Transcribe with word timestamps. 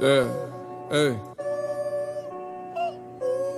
Yeah, 0.00 0.28
hey. 0.90 1.18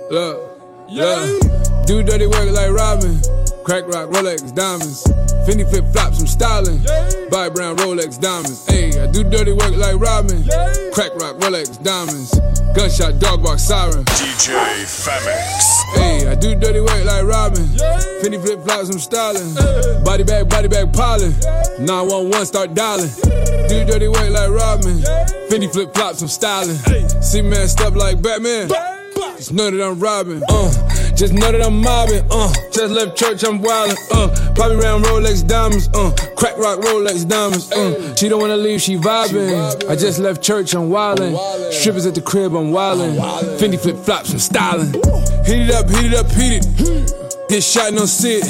Look, 0.09 0.61
yeah. 0.87 1.39
Do 1.85 2.01
dirty 2.03 2.27
work 2.27 2.49
like 2.51 2.71
Robin. 2.71 3.19
Crack 3.63 3.85
rock, 3.87 4.09
Rolex, 4.09 4.55
diamonds. 4.55 5.03
Fendi 5.45 5.69
flip 5.69 5.85
flops, 5.91 6.19
I'm 6.21 6.27
styling. 6.27 6.79
Buy 7.29 7.49
brown 7.49 7.77
Rolex 7.77 8.19
diamonds. 8.19 8.65
Hey, 8.65 8.99
I 8.99 9.11
do 9.11 9.23
dirty 9.23 9.51
work 9.51 9.75
like 9.75 9.99
Robin. 9.99 10.43
Crack 10.93 11.13
rock, 11.15 11.35
Rolex 11.37 11.81
diamonds. 11.83 12.31
Gunshot, 12.75 13.19
dog 13.19 13.43
bark, 13.43 13.59
siren. 13.59 14.05
DJ 14.05 14.55
Famix. 14.85 15.83
Hey, 15.93 16.27
I 16.27 16.35
do 16.35 16.55
dirty 16.55 16.79
work 16.79 17.05
like 17.05 17.25
Robin. 17.25 17.65
Fendi 18.21 18.41
flip 18.41 18.63
flops, 18.63 18.89
I'm 18.89 18.97
styling. 18.97 19.53
Body 20.03 20.23
bag, 20.23 20.49
body 20.49 20.67
bag, 20.67 20.91
piling. 20.93 21.33
911, 21.79 22.45
start 22.45 22.73
dialing. 22.73 23.09
Do 23.69 23.85
dirty 23.85 24.07
work 24.07 24.29
like 24.31 24.49
Robin. 24.49 24.97
Fendi 25.49 25.71
flip 25.71 25.93
flops, 25.93 26.21
I'm 26.21 26.27
styling. 26.27 26.77
See 27.21 27.41
man 27.41 27.67
step 27.67 27.93
like 27.95 28.21
Batman. 28.21 28.69
Just 29.37 29.53
know 29.53 29.71
that 29.71 29.81
I'm 29.81 29.99
robbing, 29.99 30.41
uh. 30.49 31.15
Just 31.15 31.33
know 31.33 31.51
that 31.51 31.61
I'm 31.63 31.81
mobbing, 31.81 32.25
uh. 32.31 32.51
Just 32.73 32.91
left 32.91 33.15
church, 33.15 33.43
I'm 33.43 33.59
wildin', 33.59 33.95
uh. 34.11 34.53
Poppy 34.55 34.75
round 34.75 35.05
Rolex 35.05 35.47
diamonds, 35.47 35.87
uh. 35.93 36.11
Crack 36.35 36.57
rock 36.57 36.79
Rolex 36.79 37.27
diamonds, 37.27 37.71
uh. 37.71 38.15
She 38.15 38.27
don't 38.27 38.41
wanna 38.41 38.57
leave, 38.57 38.81
she 38.81 38.97
vibing. 38.97 39.87
I 39.89 39.95
just 39.95 40.19
left 40.19 40.41
church, 40.41 40.73
I'm 40.73 40.89
wildin'. 40.89 41.71
Strippers 41.71 42.05
at 42.05 42.15
the 42.15 42.21
crib, 42.21 42.53
I'm 42.55 42.71
wildin'. 42.71 43.17
Fendi 43.59 43.79
flip 43.79 43.97
flops, 43.97 44.33
I'm 44.33 44.39
styling. 44.39 44.93
Heat 45.45 45.69
it 45.69 45.71
up, 45.71 45.89
heat 45.89 46.11
it 46.11 46.15
up, 46.15 46.29
heat 46.31 46.65
it. 46.65 47.18
Get 47.49 47.63
shot, 47.63 47.93
no 47.93 48.05
sit. 48.05 48.45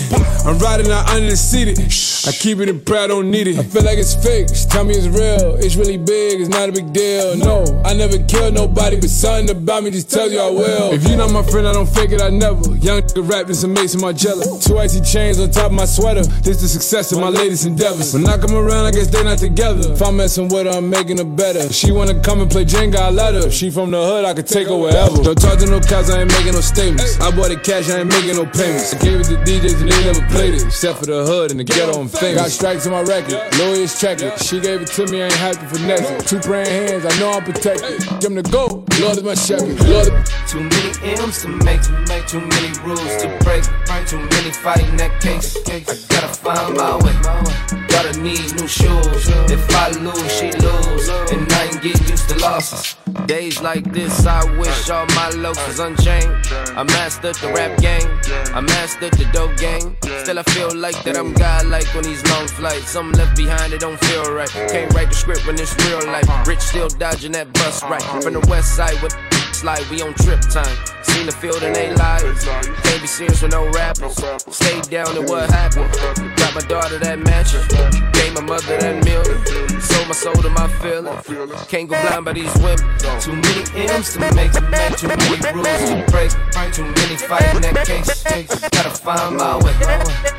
I'm 0.45 0.59
riding 0.59 0.91
out 0.91 1.07
under 1.09 1.29
the 1.29 1.37
seated. 1.37 1.79
I 2.27 2.35
keep 2.35 2.59
it 2.59 2.67
in 2.67 2.81
prayer, 2.81 3.07
don't 3.07 3.31
need 3.31 3.47
it. 3.47 3.57
I 3.57 3.63
feel 3.63 3.83
like 3.83 3.97
it's 3.97 4.13
fake. 4.13 4.47
Tell 4.69 4.83
me 4.83 4.93
it's 4.93 5.07
real. 5.07 5.55
It's 5.55 5.77
really 5.77 5.95
big, 5.95 6.41
it's 6.41 6.49
not 6.49 6.67
a 6.67 6.71
big 6.73 6.91
deal. 6.91 7.37
No, 7.37 7.63
I 7.85 7.93
never 7.93 8.19
killed 8.27 8.55
nobody, 8.55 8.99
but 8.99 9.09
something 9.09 9.55
about 9.55 9.83
me 9.83 9.91
just 9.91 10.11
tells 10.11 10.33
you 10.33 10.39
I 10.41 10.51
will. 10.51 10.91
If 10.91 11.07
you 11.07 11.15
not 11.15 11.31
my 11.31 11.43
friend, 11.43 11.65
I 11.65 11.71
don't 11.71 11.87
fake 11.87 12.11
it, 12.11 12.21
I 12.21 12.27
never. 12.27 12.75
Young 12.75 12.99
nigga 12.99 13.23
rapped 13.23 13.47
in 13.47 13.55
some 13.55 13.71
Maison 13.71 14.01
Margiela. 14.01 14.43
Two 14.59 14.77
icy 14.77 14.99
chains 14.99 15.39
on 15.39 15.49
top 15.49 15.67
of 15.67 15.79
my 15.79 15.85
sweater. 15.85 16.23
This 16.43 16.59
the 16.59 16.67
success 16.67 17.13
of 17.13 17.19
my 17.19 17.29
latest 17.29 17.65
endeavors. 17.65 18.13
When 18.13 18.27
I 18.27 18.37
come 18.37 18.53
around, 18.53 18.85
I 18.85 18.91
guess 18.91 19.07
they 19.07 19.23
not 19.23 19.37
together. 19.37 19.93
If 19.93 20.01
I'm 20.01 20.17
messing 20.17 20.49
with 20.49 20.67
her, 20.67 20.73
I'm 20.75 20.89
making 20.89 21.19
her 21.19 21.23
better. 21.23 21.71
She 21.71 21.93
wanna 21.93 22.19
come 22.21 22.41
and 22.41 22.51
play 22.51 22.65
Jenga, 22.65 22.97
I 22.99 23.09
let 23.11 23.33
her. 23.33 23.49
She 23.49 23.69
from 23.71 23.91
the 23.91 24.03
hood, 24.03 24.25
I 24.25 24.33
could 24.33 24.47
take 24.47 24.67
her 24.67 24.75
wherever. 24.75 25.23
Don't 25.23 25.39
talk 25.39 25.57
to 25.59 25.65
no 25.67 25.79
cops, 25.79 26.09
I 26.09 26.19
ain't 26.19 26.31
making 26.31 26.51
no 26.51 26.61
statements. 26.61 27.17
I 27.21 27.31
bought 27.31 27.51
it 27.51 27.63
cash, 27.63 27.89
I 27.89 27.99
ain't 27.99 28.09
making 28.09 28.35
no 28.35 28.45
payments. 28.45 28.88
I 28.93 28.97
gave 28.97 29.19
it 29.19 29.25
to 29.25 29.37
DJs 29.45 29.81
and 29.81 29.91
they 29.91 30.03
never 30.03 30.25
played 30.27 30.53
it. 30.55 30.63
Except 30.63 30.99
for 30.99 31.05
the 31.05 31.23
hood 31.25 31.51
and 31.51 31.59
the 31.59 31.63
ghetto 31.63 31.99
and 32.01 32.11
famous. 32.11 32.41
Got 32.41 32.51
strikes 32.51 32.85
on 32.87 32.93
my 32.93 33.01
record, 33.01 33.37
lawyers 33.59 33.99
check 33.99 34.21
it. 34.21 34.39
She 34.41 34.59
gave 34.59 34.81
it 34.81 34.87
to 34.87 35.05
me, 35.07 35.21
I 35.21 35.25
ain't 35.25 35.33
happy 35.33 35.65
for 35.65 35.79
nothing. 35.85 36.19
Two 36.21 36.39
praying 36.39 36.67
hands, 36.67 37.05
I 37.05 37.19
know 37.19 37.31
I'm 37.31 37.43
protected. 37.43 37.99
Give 38.19 38.33
the 38.33 38.43
go, 38.43 38.85
Lord 39.01 39.17
is 39.17 39.23
my 39.23 39.35
shepherd. 39.35 39.79
Lord 39.87 40.07
Too 40.47 40.61
many 40.61 41.19
M's 41.21 41.41
to 41.43 41.49
make, 41.49 41.81
make 42.07 42.25
too 42.27 42.41
many 42.41 42.71
rules 42.81 43.15
to 43.21 43.27
break. 43.43 43.63
Too 44.07 44.17
many 44.17 44.51
fighting 44.51 44.97
that 44.97 45.21
case. 45.21 45.55
I 45.67 46.08
gotta 46.19 46.33
find 46.33 46.75
my 46.75 46.95
way. 46.97 47.87
Gotta 47.87 48.19
need 48.19 48.53
new 48.59 48.67
shoes. 48.67 49.27
If 49.49 49.75
I 49.75 49.89
lose, 49.91 50.31
she 50.31 50.51
lose. 50.51 51.07
And 51.31 51.51
I 51.51 51.65
ain't 51.65 51.81
get 51.81 52.09
used 52.09 52.29
to 52.29 52.39
losses. 52.39 52.95
Days 53.25 53.61
like 53.61 53.91
this, 53.93 54.25
I 54.25 54.43
wish 54.57 54.89
all 54.89 55.05
my 55.15 55.29
locals 55.29 55.79
unchained. 55.79 56.33
I 56.75 56.83
mastered 56.83 57.35
the 57.35 57.51
rap 57.53 57.79
game. 57.79 58.09
I 58.53 58.61
mastered 58.61 59.13
the 59.13 59.25
dope 59.31 59.55
game. 59.57 59.95
Still, 60.23 60.39
I 60.39 60.43
feel 60.43 60.75
like 60.75 61.01
that 61.03 61.17
I'm 61.17 61.33
godlike 61.33 61.93
on 61.95 62.03
these 62.03 62.23
long 62.31 62.47
flights. 62.47 62.89
Something 62.89 63.17
left 63.17 63.37
behind, 63.37 63.73
it 63.73 63.79
don't 63.79 63.99
feel 64.05 64.33
right. 64.33 64.49
Can't 64.49 64.93
write 64.93 65.09
the 65.09 65.15
script 65.15 65.45
when 65.47 65.55
it's 65.59 65.75
real 65.85 66.05
life. 66.07 66.27
Rich 66.47 66.59
still 66.59 66.89
dodging 66.89 67.33
that 67.33 67.53
bus 67.53 67.83
right 67.83 68.03
from 68.23 68.33
the 68.33 68.45
west 68.49 68.75
side 68.75 69.01
with 69.01 69.15
slide, 69.59 69.83
we 69.91 70.01
on 70.01 70.13
trip 70.13 70.39
time. 70.39 70.77
Seen 71.03 71.25
the 71.25 71.33
field 71.33 71.61
and 71.63 71.75
they 71.75 71.93
lies. 71.93 72.23
Can't 72.45 73.01
be 73.01 73.07
serious 73.07 73.41
with 73.41 73.51
no 73.51 73.69
rappers. 73.71 74.15
Stay 74.47 74.79
down 74.89 75.17
and 75.17 75.27
what 75.27 75.49
happened? 75.49 75.91
Got 76.37 76.55
my 76.55 76.61
daughter 76.61 76.97
that 76.99 77.19
mansion. 77.19 77.59
Gave 78.13 78.33
my 78.35 78.41
mother 78.41 78.77
that 78.79 79.03
million. 79.03 79.37
Sold 79.81 80.07
my 80.07 80.15
soul 80.15 80.35
to 80.35 80.49
my 80.49 80.67
feelings. 80.79 81.19
Can't 81.67 81.89
go 81.89 81.99
blind 82.01 82.23
by 82.23 82.33
these 82.33 82.55
women. 82.63 82.79
Too 83.19 83.35
many 83.35 83.91
M's 83.91 84.13
to 84.13 84.19
make, 84.31 84.51
to 84.53 84.61
make 84.71 84.95
too 84.95 85.07
many 85.07 85.27
rules 85.51 85.83
to 85.91 86.05
break. 86.07 86.31
Too 86.71 86.87
many 86.87 87.17
fighting 87.17 87.61
that 87.61 87.83
case. 87.85 88.23
Gotta 88.71 88.91
find 88.95 89.35
my 89.35 89.57
way. 89.59 89.75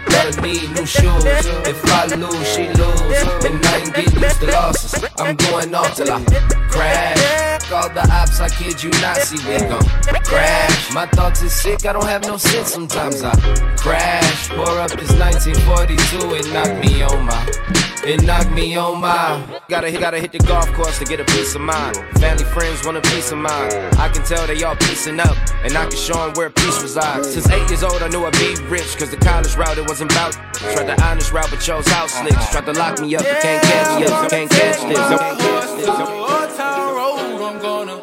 Gotta 0.09 0.41
need 0.41 0.65
new 0.73 0.87
shoes. 0.87 1.25
If 1.69 1.85
I 1.93 2.07
lose, 2.17 2.49
she 2.49 2.73
lose. 2.73 3.21
And 3.45 3.61
I 3.67 3.85
ain't 3.85 3.95
get 3.95 4.15
used 4.17 4.41
to 4.41 4.47
losses. 4.47 5.05
I'm 5.19 5.37
going 5.37 5.75
off 5.75 5.95
till 5.97 6.11
I 6.11 6.25
crash. 6.73 7.60
All 7.73 7.89
the 7.89 8.01
ops, 8.11 8.41
I 8.41 8.49
kid 8.49 8.83
you 8.83 8.91
not, 9.01 9.17
see 9.19 9.39
we 9.49 9.57
gon' 9.59 9.81
crash. 10.25 10.93
My 10.93 11.07
thoughts 11.07 11.41
is 11.41 11.55
sick, 11.55 11.87
I 11.87 11.93
don't 11.93 12.05
have 12.05 12.23
no 12.27 12.37
sense. 12.37 12.73
Sometimes 12.73 13.23
I 13.23 13.33
crash. 13.77 14.49
Pour 14.49 14.81
up 14.81 14.91
this 14.91 15.13
1942, 15.13 16.35
and 16.35 16.53
knock 16.53 16.83
me 16.83 17.03
on 17.03 17.27
my. 17.27 17.90
It 18.11 18.25
knocked 18.25 18.51
me 18.51 18.75
on 18.75 19.01
my. 19.01 19.41
Gotta 19.69 19.93
gotta 19.93 20.19
hit 20.19 20.33
the 20.33 20.41
golf 20.41 20.67
course 20.73 20.99
to 20.99 21.05
get 21.05 21.21
a 21.21 21.25
peace 21.27 21.55
of 21.55 21.61
mind. 21.61 21.95
Family, 22.19 22.43
friends 22.43 22.85
want 22.85 22.97
a 22.97 23.01
peace 23.03 23.31
of 23.31 23.39
mind. 23.39 23.73
I 24.03 24.09
can 24.09 24.25
tell 24.25 24.45
they 24.49 24.61
all 24.65 24.75
piecing 24.75 25.21
up, 25.21 25.37
and 25.63 25.77
I 25.79 25.87
can 25.87 25.97
show 25.97 26.15
them 26.15 26.33
where 26.35 26.51
peace 26.51 26.83
resides. 26.83 27.33
Since 27.33 27.49
eight 27.51 27.71
years 27.71 27.85
old, 27.85 28.03
I 28.03 28.09
knew 28.09 28.25
I'd 28.25 28.33
be 28.33 28.57
rich, 28.65 28.99
cause 28.99 29.13
the 29.13 29.17
college 29.17 29.55
route 29.55 29.79
it 29.79 29.87
wasn't 29.87 30.11
about. 30.11 30.33
Tried 30.55 30.89
the 30.89 31.01
honest 31.05 31.31
route, 31.33 31.51
but 31.51 31.61
chose 31.61 31.87
house 31.87 32.13
slicks. 32.13 32.51
Tried 32.51 32.67
to 32.67 32.73
lock 32.73 32.99
me 32.99 33.15
up, 33.15 33.23
but 33.23 33.43
can't 33.43 33.63
catch 33.63 34.01
this, 34.01 34.11
can't 34.11 34.51
catch 34.51 34.81
this. 34.89 34.99
Can't 34.99 35.39
catch 35.39 35.77
this. 35.77 35.89
Old 35.89 36.51
Town 36.59 36.97
Road, 36.97 37.43
I'm 37.47 37.63
gonna 37.63 37.97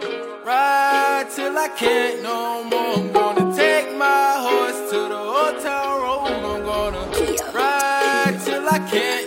ride 0.45 1.28
till 1.35 1.57
I 1.57 1.68
can't 1.75 2.24
no 2.24 2.63
more. 2.63 2.95
I'm 2.95 3.12
gonna 3.12 3.53
take 3.53 3.94
my 3.97 4.35
horse 4.39 4.89
to 4.89 5.00
the 5.12 5.19
Old 5.19 5.59
Town 5.62 6.01
Road. 6.01 6.31
I'm 6.31 6.63
gonna 6.63 7.03
ride 7.53 8.39
till 8.45 8.69
I 8.69 8.79
can't. 8.89 9.26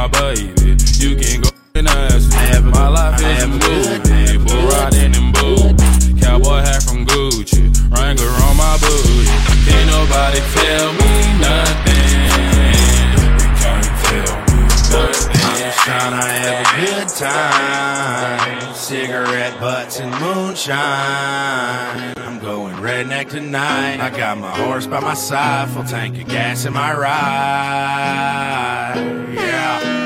My 0.00 0.08
baby. 0.08 0.76
You 0.96 1.14
can 1.14 1.42
go 1.42 1.50
and 1.74 1.86
ask 1.86 2.30
me. 2.32 2.70
My 2.70 2.88
life 2.88 3.20
is 3.20 3.42
a 3.42 3.48
movie. 3.48 4.38
Bull 4.38 4.66
riding 4.68 5.14
in 5.14 5.32
boots. 5.32 6.24
Cowboy 6.24 6.60
hat 6.64 6.82
from 6.82 7.04
Gucci. 7.04 7.68
Wrangler 7.92 8.32
on 8.48 8.56
my 8.56 8.78
booty. 8.80 9.28
Can't 9.68 9.90
nobody 9.90 10.40
tell 10.54 10.92
me 10.94 11.09
To 16.00 16.16
have 16.16 16.66
a 16.66 16.86
good 16.86 17.08
time. 17.08 18.74
Cigarette 18.74 19.60
butts 19.60 20.00
and 20.00 20.10
moonshine. 20.18 20.78
I'm 22.16 22.38
going 22.40 22.74
redneck 22.76 23.28
tonight. 23.28 24.00
I 24.00 24.08
got 24.08 24.38
my 24.38 24.50
horse 24.50 24.86
by 24.86 25.00
my 25.00 25.12
side, 25.12 25.68
full 25.68 25.84
tank 25.84 26.18
of 26.20 26.26
gas 26.26 26.64
in 26.64 26.72
my 26.72 26.94
ride. 26.94 27.04
Yeah. 29.34 29.99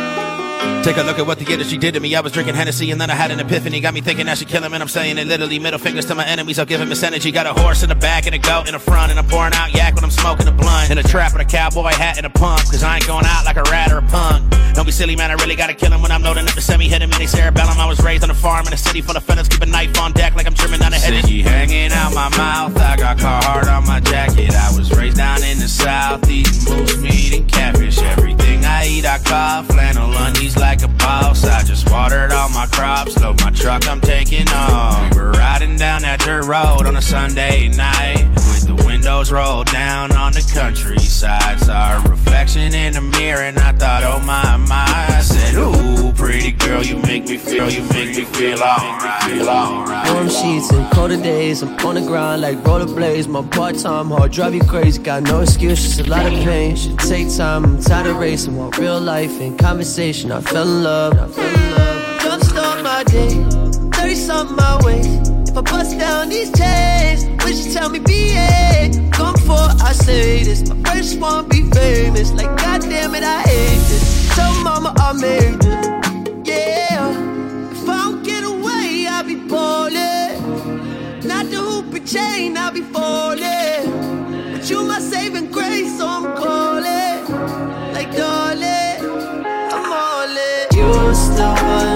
Take 0.85 0.99
a 0.99 1.03
look 1.03 1.19
at 1.19 1.27
what 1.27 1.39
the 1.39 1.51
industry 1.51 1.79
did 1.79 1.95
to 1.95 2.01
me. 2.01 2.15
I 2.15 2.21
was 2.21 2.31
drinking 2.31 2.57
Hennessy 2.57 2.91
and 2.91 3.01
then 3.01 3.09
I 3.09 3.15
had 3.15 3.31
an 3.31 3.41
epiphany. 3.41 3.81
Got 3.81 3.95
me 3.95 4.03
thinking 4.03 4.29
I 4.29 4.35
should 4.35 4.49
kill 4.49 4.63
him, 4.63 4.75
and 4.75 4.83
I'm 4.83 4.89
saying 4.89 5.17
it 5.17 5.27
literally. 5.27 5.59
Middle 5.59 5.79
fingers 5.79 6.05
to 6.07 6.15
my 6.15 6.27
enemies. 6.27 6.59
I'll 6.59 6.67
give 6.67 6.79
him 6.79 6.91
this 6.91 7.03
energy. 7.03 7.33
Got 7.33 7.47
a 7.47 7.59
horse 7.59 7.83
in 7.83 7.89
the 7.89 7.95
back 7.95 8.27
and 8.27 8.35
a 8.35 8.39
goat 8.39 8.67
in 8.67 8.75
the 8.75 8.79
front, 8.79 9.09
and 9.11 9.19
I'm 9.19 9.27
pouring 9.27 9.55
out 9.55 9.73
yak 9.73 9.95
when 9.95 10.05
I'm 10.05 10.11
smoking 10.11 10.47
a 10.47 10.53
blunt. 10.53 10.91
In 10.91 10.99
a 10.99 11.03
trap 11.03 11.33
with 11.33 11.41
a 11.41 11.47
cowboy 11.47 11.93
hat 11.93 12.19
and 12.19 12.27
a 12.27 12.29
pump, 12.29 12.61
cause 12.69 12.83
I 12.83 12.97
ain't 12.97 13.07
going 13.07 13.25
out 13.25 13.47
like 13.47 13.57
a 13.57 13.63
rat 13.63 13.93
or 13.93 13.99
a 13.99 14.03
punk. 14.03 14.45
Don't 14.75 14.85
be 14.85 14.93
silly, 14.93 15.17
man. 15.17 15.31
I 15.31 15.35
really 15.35 15.57
gotta 15.57 15.73
kill 15.73 15.91
him 15.91 16.03
when 16.03 16.13
I'm 16.13 16.23
loading 16.23 16.47
up 16.47 16.55
the 16.55 16.61
semi. 16.61 16.87
Hit 16.87 17.01
him 17.01 17.11
in 17.13 17.29
cerebellum. 17.29 17.79
I 17.79 17.87
was 17.87 18.03
raised 18.03 18.23
on 18.23 18.29
a 18.29 18.35
farm 18.35 18.67
in 18.67 18.75
a 18.75 18.77
city 18.77 19.01
full 19.01 19.17
of 19.17 19.25
fellas. 19.25 19.49
Keep 19.49 19.63
a 19.63 19.67
knife 19.67 19.99
on 19.99 20.13
deck 20.13 20.35
like 20.35 20.47
I'm 20.47 20.55
trimming 20.55 20.81
down 20.81 20.93
a 20.93 20.97
head. 20.97 21.15
Sticky 21.25 21.41
hanging 21.41 21.93
out 21.93 22.13
my 22.13 22.29
mouth. 22.37 22.77
I 22.77 22.97
got 22.97 23.17
Carhartt 23.17 23.73
on 23.75 23.87
my 23.87 24.01
jacket. 24.01 24.53
I 24.55 24.77
was 24.77 24.93
raised 24.95 25.17
down 25.17 25.43
in 25.45 25.61
the 25.61 25.69
south, 25.69 26.29
eating 26.29 26.65
moose 26.69 26.99
meat 26.99 27.33
and 27.33 27.49
catfish. 27.49 28.03
Everything 28.03 28.67
I 28.67 28.87
eat, 28.87 29.07
I 29.07 29.19
call 29.19 29.63
flannel 29.63 30.13
undies 30.13 30.59
like 30.59 30.74
a 30.83 30.89
boss. 30.89 31.45
I 31.45 31.63
just 31.63 31.91
watered 31.91 32.33
all 32.33 32.49
my 32.49 32.67
crops. 32.67 33.19
Load 33.19 33.41
my 33.41 33.51
truck, 33.51 33.89
I'm 33.89 34.01
taking 34.01 34.49
off. 34.49 35.15
We 35.15 35.21
were 35.21 35.33
riding 35.33 35.77
down 35.77 36.03
that 36.03 36.21
dirt 36.21 36.45
road 36.45 36.87
on 36.87 36.97
a 36.97 37.03
Sunday 37.03 37.69
night 37.69 38.34
the 38.77 38.87
windows 38.87 39.31
rolled 39.31 39.67
down 39.67 40.13
on 40.13 40.33
the 40.33 40.51
countryside. 40.53 41.61
Saw 41.61 41.99
a 41.99 42.09
reflection 42.09 42.75
in 42.75 42.95
the 42.95 43.01
mirror 43.01 43.43
and 43.43 43.59
I 43.59 43.73
thought, 43.73 44.03
oh 44.05 44.21
my, 44.21 44.57
my. 44.57 44.85
I 45.09 45.21
said, 45.21 45.55
ooh, 45.57 46.13
pretty 46.13 46.53
girl, 46.53 46.83
you 46.83 46.97
make 46.99 47.25
me 47.29 47.37
feel, 47.37 47.71
you 47.71 47.83
make 47.91 48.17
me 48.17 48.25
feel 48.25 48.61
alright. 48.61 50.11
Warm 50.13 50.29
sheets 50.29 50.71
and 50.71 50.91
colder 50.93 51.21
days. 51.21 51.63
I'm 51.63 51.75
on 51.87 51.95
the 51.95 52.03
ground 52.03 52.43
like 52.43 52.59
rollerblades. 52.59 53.29
My 53.29 53.43
part 53.43 53.79
time 53.79 54.09
hard 54.09 54.33
drive 54.33 54.55
you 54.55 54.63
crazy. 54.63 55.03
Got 55.03 55.25
no 55.25 55.41
excuse, 55.41 55.83
just 55.83 56.01
a 56.01 56.11
lot 56.11 56.27
of 56.27 56.33
pain. 56.33 56.77
Should 56.77 56.99
take 56.99 57.35
time. 57.35 57.65
I'm 57.65 57.83
tired 57.83 58.07
of 58.07 58.17
racing. 58.17 58.57
Want 58.57 58.79
real 58.79 59.01
life 59.01 59.41
and 59.41 59.59
conversation. 59.59 60.33
I 60.33 60.41
fell 60.41 60.67
in 60.67 60.83
love. 60.83 61.13
I 61.15 61.29
fell 61.29 61.47
in 61.47 61.71
love. 61.71 62.21
Jumpstart 62.21 62.83
my 62.83 63.05
day. 63.05 63.91
30 63.91 64.15
something 64.15 64.57
my 64.57 64.81
way. 64.85 65.34
If 65.55 65.59
I 65.59 65.71
bust 65.71 65.97
down 66.01 66.31
these 66.31 66.51
chains, 66.51 67.27
would 67.45 67.55
you 67.55 67.73
tell 67.73 67.89
me 67.89 68.01
BA? 68.01 68.91
Come 69.13 69.37
for 69.37 69.67
I 69.87 69.93
say 69.93 70.43
this. 70.43 70.69
My 70.69 70.75
first 70.91 71.21
one 71.21 71.49
be 71.49 71.71
famous. 71.71 72.33
Like 72.33 72.57
goddamn 72.57 73.15
it, 73.15 73.23
I 73.23 73.43
hate 73.43 73.79
this. 73.87 74.35
Tell 74.35 74.53
mama 74.65 74.93
I 74.97 75.13
made 75.13 75.65
it. 75.65 76.45
Yeah. 76.45 77.71
If 77.71 77.89
I 77.89 77.97
don't 78.03 78.25
get 78.25 78.43
away, 78.43 79.07
I'll 79.09 79.23
be 79.23 79.37
ballin'. 79.37 81.23
Not 81.23 81.47
the 81.47 81.59
hoop 81.59 82.05
chain, 82.05 82.57
I'll 82.57 82.73
be 82.73 82.83
falling. 82.83 84.51
But 84.51 84.69
you 84.69 84.83
my 84.83 84.99
saving 84.99 85.53
grace, 85.53 85.99
so 85.99 86.09
I'm 86.09 86.37
calling. 86.37 87.95
Like 87.95 88.11
darling, 88.17 89.47
I'm 89.73 89.93
all 89.93 90.37
in. 90.37 90.67
You 90.77 91.15
still 91.15 91.94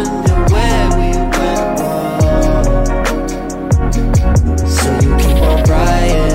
crying. 5.68 6.27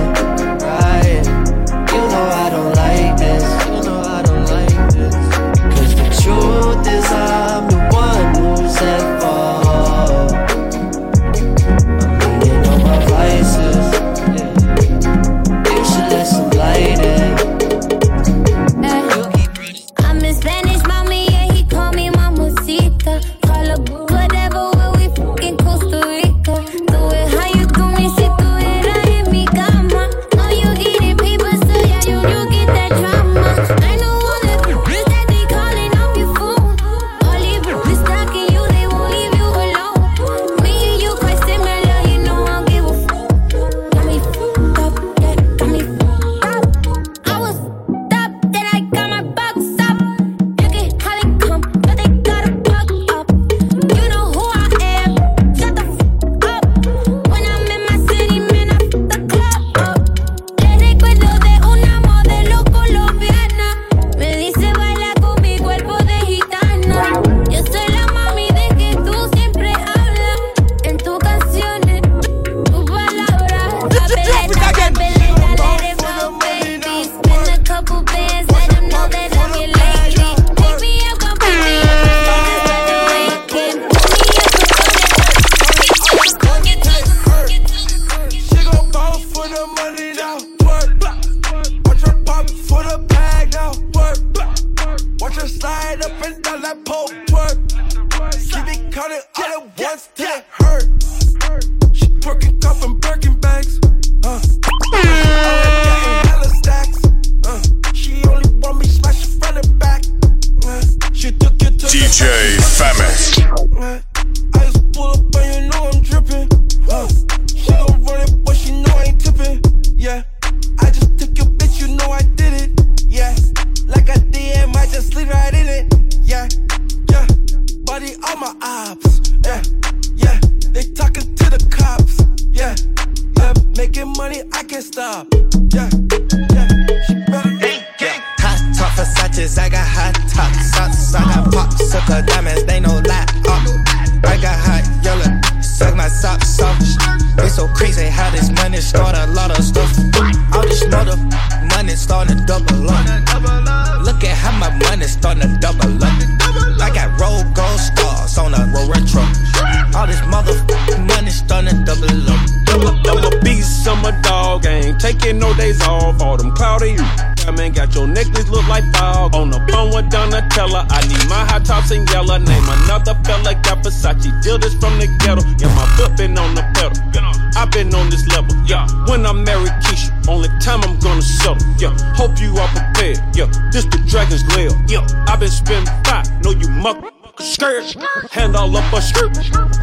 When 179.08 179.26
I 179.26 179.34
marry 179.34 179.70
Keisha, 179.84 180.12
only 180.28 180.50
time 180.60 180.82
I'm 180.84 180.98
gonna 181.00 181.22
settle, 181.22 181.58
yeah. 181.78 181.96
Hope 182.16 182.40
you 182.40 182.56
are 182.58 182.68
prepared, 182.70 183.20
yeah. 183.36 183.52
This 183.72 183.86
the 183.86 184.02
dragon's 184.08 184.46
lair, 184.56 184.72
yeah. 184.88 185.06
I've 185.28 185.40
been 185.40 185.52
spending 185.52 185.92
five, 186.04 186.26
know 186.44 186.52
you 186.52 186.70
muck. 186.70 186.98
Skirt, 187.40 187.96
hand 188.30 188.56
all 188.56 188.78
up 188.78 188.94
a 188.94 189.02
skirt, 189.02 189.34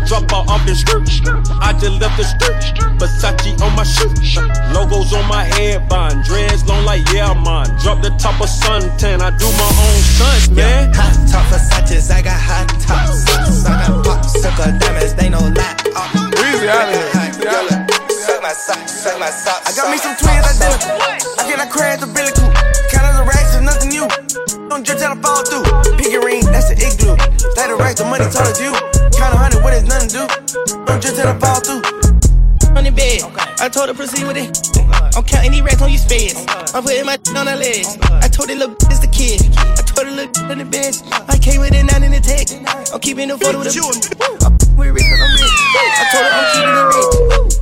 drop 0.07 0.33
all 0.33 0.49
off 0.49 0.65
the 0.67 0.75
skirt. 0.75 1.03
I 1.61 1.73
just 1.73 2.00
left 2.00 2.17
the 2.17 2.25
skirt, 2.25 2.62
Versace 2.99 3.61
on 3.61 3.75
my 3.75 3.83
shirt, 3.83 4.15
logos 4.73 5.12
on 5.12 5.27
my 5.29 5.45
head, 5.45 5.89
bond 5.89 6.25
dreads 6.25 6.65
long 6.67 6.85
like 6.85 7.03
yeah, 7.12 7.35
man. 7.35 7.67
Drop 7.83 8.03
the 8.03 8.11
top 8.19 8.41
of 8.41 8.49
suntan, 8.49 9.21
I 9.21 9.37
do 9.37 9.50
my 9.59 9.67
own 9.67 10.00
stunts, 10.00 10.49
man. 10.50 10.95
Hot 10.95 11.29
top 11.29 11.47
Versace's, 11.50 12.11
I 12.11 12.23
got 12.23 12.41
hot 12.41 12.69
top 12.81 13.09
socks. 13.09 13.67
I 13.67 13.87
got 13.87 14.05
pop 14.05 14.25
sucker 14.25 14.79
diamonds, 14.79 15.15
they 15.15 15.29
no 15.29 15.41
lie. 15.41 16.31
Breezy 16.31 16.69
out 16.69 17.69
here. 17.69 17.79
Hot 18.40 18.54
yellow, 18.54 18.54
suck 18.54 18.78
my 18.80 18.80
socks, 18.80 18.92
suck 18.92 19.18
my 19.18 19.30
socks. 19.30 19.68
I 19.68 19.76
got 19.76 19.90
me 19.90 19.99
some 19.99 20.16
twins 20.16 20.44
identical. 20.44 20.97
I 21.38 21.42
think 21.44 21.61
I 21.61 21.66
crashed 21.66 22.00
the 22.00 22.06
Billy 22.06 22.32
Coop. 22.32 22.52
Count 22.90 23.16
the 23.16 23.25
racks 23.25 23.54
is 23.54 23.62
nothing 23.62 23.90
new. 23.90 24.06
Don't 24.68 24.85
drip 24.85 24.99
till 24.99 25.12
I 25.12 25.16
fall 25.20 25.44
through. 25.44 25.64
Pinky 25.97 26.18
ring, 26.18 26.44
that's 26.47 26.70
an 26.70 26.78
igloo. 26.80 27.16
Stay 27.37 27.66
the 27.68 27.76
racks, 27.76 28.00
the 28.00 28.04
money 28.04 28.25
tall 28.30 28.47
as 28.47 28.61
you. 28.61 28.73
Count 29.16 29.35
a 29.35 29.38
hundred 29.38 29.62
when 29.64 29.75
it's 29.75 29.87
nothing 29.88 30.09
to 30.09 30.25
do. 30.25 30.85
Don't 30.87 31.00
drip 31.00 31.14
till 31.14 31.28
I 31.28 31.37
fall 31.38 31.61
through. 31.61 31.82
on 32.76 32.85
the 32.85 32.92
bed. 32.92 33.20
I 33.61 33.68
told 33.68 33.88
her 33.88 33.94
proceed 33.94 34.25
with 34.26 34.37
it. 34.37 34.49
I'm 35.16 35.25
counting 35.25 35.52
these 35.52 35.62
racks 35.62 35.82
on 35.82 35.90
you 35.90 35.99
spades. 35.99 36.40
I'm 36.73 36.82
putting 36.82 37.04
my 37.04 37.18
on 37.37 37.47
her 37.47 37.56
legs. 37.56 37.99
I 38.25 38.28
told 38.28 38.49
her 38.49 38.56
look 38.56 38.78
it's 38.88 39.00
the 39.00 39.11
kid. 39.11 39.42
I 39.59 39.82
told 39.85 40.09
her 40.09 40.14
look 40.14 40.32
in 40.49 40.59
the 40.59 40.64
bed. 40.64 40.97
I 41.28 41.37
came 41.37 41.61
with 41.61 41.75
it 41.75 41.85
nine 41.85 42.02
in 42.04 42.12
the 42.12 42.20
tech. 42.20 42.49
I'm 42.92 43.00
keeping 43.00 43.28
the 43.28 43.37
photo 43.37 43.59
with 43.59 43.68
a 43.68 43.80
I'm 44.44 44.56
with 44.76 44.94
rich 44.97 45.04
'cause 45.04 45.20
I'm 45.20 45.32
rich. 45.37 45.56
I 45.76 46.04
told 46.12 46.25
her 46.25 46.32
I'm 46.32 46.47
keeping 46.54 46.76
it 46.80 46.87
rich. 46.94 47.60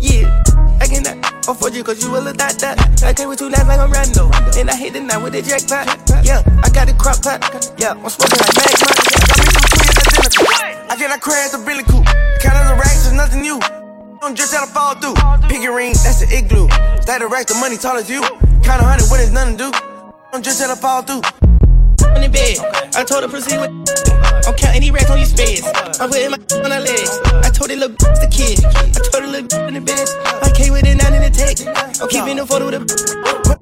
I 0.80 0.86
can 0.86 1.02
that. 1.04 1.18
for 1.58 1.70
you, 1.70 1.82
cause 1.82 2.02
you 2.02 2.10
will 2.10 2.22
look 2.22 2.36
that 2.38 2.58
that. 2.60 3.02
I 3.02 3.12
came 3.12 3.28
with 3.28 3.38
two 3.38 3.48
laps 3.48 3.68
like 3.68 3.80
I'm 3.80 3.90
Rando. 3.90 4.30
And 4.58 4.70
I 4.70 4.76
hit 4.76 4.92
the 4.92 5.00
night 5.00 5.22
with 5.22 5.32
the 5.32 5.42
jackpot. 5.42 5.86
Yeah, 6.24 6.42
I 6.62 6.68
got 6.70 6.86
the 6.86 6.94
crop 6.94 7.22
pot. 7.22 7.42
Yeah, 7.78 7.98
I'm 7.98 8.08
smoking 8.08 8.38
like 8.38 8.54
Magma. 8.54 8.88
Got 9.26 9.38
me 9.38 9.48
some 9.50 9.66
tweets 9.70 9.98
identical. 9.98 10.46
I 10.90 10.96
feel 10.96 11.10
like 11.10 11.20
crashed 11.20 11.52
the 11.52 11.58
Billy 11.58 11.84
Coop. 11.84 12.04
Count 12.40 12.56
the 12.68 12.76
racks 12.78 13.06
is 13.06 13.12
nothing 13.12 13.42
new. 13.42 13.58
Don't 14.20 14.34
just 14.36 14.52
tell 14.52 14.66
to 14.66 14.72
fall 14.72 14.94
through. 14.94 15.14
Piggy 15.48 15.68
ring, 15.68 15.92
that's 16.04 16.20
the 16.20 16.28
igloo. 16.30 16.68
Stack 17.02 17.20
the 17.20 17.28
racks, 17.28 17.52
the 17.52 17.58
money 17.58 17.76
tall 17.76 17.96
as 17.96 18.10
you. 18.10 18.20
Count 18.62 18.82
a 18.82 18.86
hundred 18.86 19.08
when 19.10 19.18
there's 19.20 19.32
nothing 19.32 19.56
to 19.58 19.70
do. 19.70 19.78
Don't 20.32 20.44
just 20.44 20.58
tell 20.58 20.74
to 20.74 20.80
fall 20.80 21.02
through. 21.02 21.47
In 22.18 22.26
the 22.26 22.34
bed, 22.34 22.58
I 22.98 23.06
told 23.06 23.22
her 23.22 23.30
proceed 23.30 23.62
with. 23.62 23.70
I'm 24.42 24.50
counting 24.58 24.82
these 24.82 24.90
racks 24.90 25.06
on 25.06 25.22
your 25.22 25.30
spades. 25.30 25.62
I'm 26.02 26.10
putting 26.10 26.34
my 26.34 26.38
on 26.66 26.74
her 26.74 26.82
legs. 26.82 27.14
I 27.46 27.50
told 27.54 27.70
it 27.70 27.78
look 27.78 27.94
the 27.94 28.26
kid. 28.26 28.58
I 28.58 28.90
told 29.06 29.22
her 29.22 29.30
look 29.30 29.46
in 29.54 29.78
the 29.78 29.84
bed. 29.86 30.02
I 30.42 30.50
came 30.50 30.74
with 30.74 30.82
it 30.82 30.98
nine 30.98 31.14
in 31.14 31.22
the 31.22 31.30
tech. 31.30 31.62
I'm 32.02 32.10
keeping 32.10 32.34
the 32.34 32.42
photo 32.42 32.66
with 32.66 32.74
the. 32.74 32.82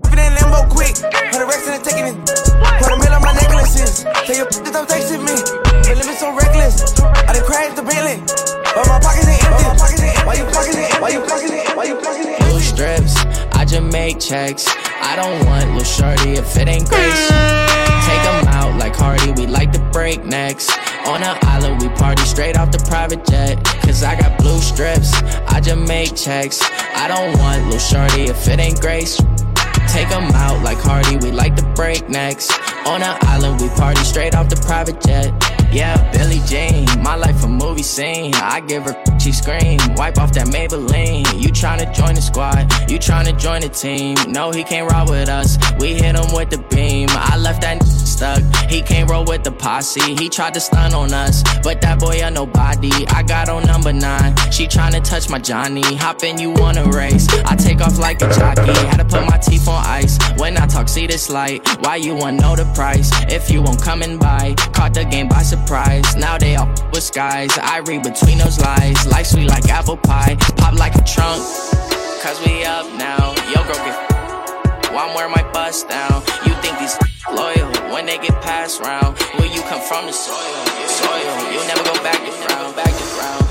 Put 0.08 0.16
in 0.16 0.32
Lambo 0.40 0.64
quick. 0.72 0.96
Put 0.96 1.36
the 1.36 1.44
racks 1.44 1.68
in 1.68 1.76
the 1.76 1.84
taking 1.84 2.08
it. 2.08 2.16
Put 2.80 2.88
a 2.88 2.96
mill 2.96 3.12
on 3.12 3.20
my 3.20 3.36
necklaces. 3.36 4.08
Tell 4.24 4.36
your 4.40 4.48
bitch 4.48 4.72
don't 4.72 4.88
texting 4.88 5.20
me. 5.20 5.36
The 5.84 5.92
limit 6.00 6.16
so 6.16 6.32
reckless. 6.32 6.96
I 7.28 7.36
done 7.36 7.44
crashed 7.44 7.76
the 7.76 7.84
Bentley. 7.84 8.24
But 8.72 8.88
my 8.88 8.96
pockets 9.04 9.28
ain't 9.28 9.44
empty. 9.52 9.68
Why 10.24 10.32
you 10.40 10.48
pockets 10.48 10.80
ain't? 10.80 10.96
Why 10.96 11.12
you 11.12 11.20
pockets 11.20 11.52
ain't? 11.52 11.76
Why 11.76 11.84
you 11.92 11.96
pockets 12.00 12.24
ain't? 12.24 12.40
Blue 12.48 12.64
strips, 12.64 13.20
I 13.52 13.68
just 13.68 13.84
make 13.92 14.16
checks. 14.16 14.64
I 15.04 15.12
don't 15.12 15.44
want 15.44 15.76
Lil 15.76 15.84
Shorty 15.84 16.40
if 16.40 16.56
it 16.56 16.72
ain't 16.72 16.88
grace. 16.88 17.75
Out 18.66 18.78
like 18.80 18.96
Hardy, 18.96 19.30
we 19.40 19.46
like 19.46 19.70
to 19.72 19.80
break 19.92 20.24
necks. 20.24 20.68
On 21.06 21.20
the 21.20 21.38
island, 21.46 21.80
we 21.80 21.88
party 21.90 22.22
straight 22.24 22.56
off 22.58 22.72
the 22.72 22.84
private 22.90 23.24
jet. 23.24 23.62
Cause 23.82 24.02
I 24.02 24.18
got 24.18 24.36
blue 24.38 24.60
strips, 24.60 25.12
I 25.46 25.60
just 25.60 25.78
make 25.78 26.16
checks. 26.16 26.60
I 26.62 27.06
don't 27.06 27.38
want 27.38 27.68
Lil 27.68 27.78
Shorty 27.78 28.24
if 28.24 28.48
it 28.48 28.58
ain't 28.58 28.80
grace. 28.80 29.22
Take 29.86 30.10
'em 30.10 30.32
out 30.34 30.64
like 30.64 30.78
Hardy, 30.78 31.16
we 31.16 31.30
like 31.30 31.54
to 31.56 31.62
break 31.76 32.08
necks. 32.08 32.50
On 32.86 33.00
the 33.00 33.16
island, 33.26 33.60
we 33.60 33.68
party 33.68 34.02
straight 34.02 34.34
off 34.34 34.48
the 34.48 34.56
private 34.56 35.00
jet. 35.00 35.30
Yeah, 35.70 35.96
Billie 36.10 36.42
Jean, 36.46 36.86
my 37.02 37.14
life 37.14 37.44
a 37.44 37.48
movie 37.48 37.84
scene. 37.84 38.34
I 38.34 38.60
give 38.60 38.84
her, 38.84 38.96
she 39.26 39.32
scream, 39.32 39.78
wipe 39.96 40.18
off 40.18 40.30
that 40.32 40.46
Maybelline. 40.46 41.26
You 41.42 41.48
tryna 41.48 41.92
join 41.92 42.14
the 42.14 42.22
squad, 42.22 42.70
you 42.88 42.96
tryna 42.96 43.36
join 43.36 43.60
the 43.60 43.68
team. 43.68 44.14
No, 44.28 44.52
he 44.52 44.62
can't 44.62 44.88
ride 44.88 45.10
with 45.10 45.28
us, 45.28 45.58
we 45.80 45.94
hit 45.94 46.14
him 46.14 46.32
with 46.32 46.50
the 46.50 46.58
beam. 46.70 47.08
I 47.10 47.36
left 47.36 47.62
that 47.62 47.82
stuck, 47.82 48.40
he 48.70 48.82
can't 48.82 49.10
roll 49.10 49.24
with 49.24 49.42
the 49.42 49.50
posse. 49.50 50.14
He 50.14 50.28
tried 50.28 50.54
to 50.54 50.60
stun 50.60 50.94
on 50.94 51.12
us, 51.12 51.42
but 51.64 51.80
that 51.80 51.98
boy 51.98 52.20
a 52.22 52.30
nobody. 52.30 52.92
I 53.08 53.24
got 53.24 53.48
on 53.48 53.64
number 53.66 53.92
nine, 53.92 54.36
she 54.52 54.68
tryna 54.68 55.02
touch 55.02 55.28
my 55.28 55.40
Johnny. 55.40 55.96
Hop 55.96 56.22
in, 56.22 56.38
you 56.38 56.50
wanna 56.50 56.84
race. 56.84 57.26
I 57.46 57.56
take 57.56 57.80
off 57.80 57.98
like 57.98 58.22
a 58.22 58.32
jockey, 58.32 58.72
had 58.86 58.98
to 58.98 59.04
put 59.04 59.26
my 59.26 59.38
teeth 59.38 59.66
on 59.66 59.84
ice. 59.84 60.18
When 60.38 60.56
I 60.56 60.66
talk, 60.66 60.88
see 60.88 61.08
this 61.08 61.28
light. 61.28 61.66
Why 61.80 61.96
you 61.96 62.14
wanna 62.14 62.40
know 62.40 62.54
the 62.54 62.66
price? 62.76 63.10
If 63.28 63.50
you 63.50 63.60
won't 63.60 63.82
come 63.82 64.02
and 64.02 64.20
buy, 64.20 64.54
caught 64.72 64.94
the 64.94 65.04
game 65.04 65.26
by 65.26 65.42
surprise. 65.42 66.14
Now 66.14 66.38
they 66.38 66.54
all 66.54 66.72
with 66.92 67.02
skies. 67.02 67.50
I 67.58 67.78
read 67.80 68.04
between 68.04 68.38
those 68.38 68.60
lies. 68.60 69.04
Life 69.16 69.28
sweet 69.28 69.48
like 69.48 69.66
apple 69.70 69.96
pie, 69.96 70.36
pop 70.58 70.74
like 70.74 70.94
a 70.94 71.02
trunk. 71.02 71.40
Cause 72.20 72.38
we 72.44 72.64
up 72.64 72.84
now. 72.98 73.32
Yo, 73.48 73.64
girl, 73.64 73.80
get. 73.80 73.96
Well, 74.92 75.08
I'm 75.08 75.14
wearing 75.14 75.32
my 75.32 75.42
bust 75.52 75.88
down. 75.88 76.22
You 76.44 76.52
think 76.60 76.78
these 76.78 76.98
loyal 77.32 77.66
when 77.94 78.04
they 78.04 78.18
get 78.18 78.38
passed 78.42 78.82
round? 78.82 79.16
Will 79.38 79.46
you 79.46 79.62
come 79.62 79.80
from 79.80 80.04
the 80.04 80.12
soil? 80.12 80.36
Soil. 80.86 81.50
You'll 81.50 81.66
never 81.66 81.82
go. 81.82 81.94
Back 82.02 82.20
to 82.26 82.46
ground. 82.46 82.76
Back 82.76 82.92
to 82.92 83.04
ground. 83.16 83.45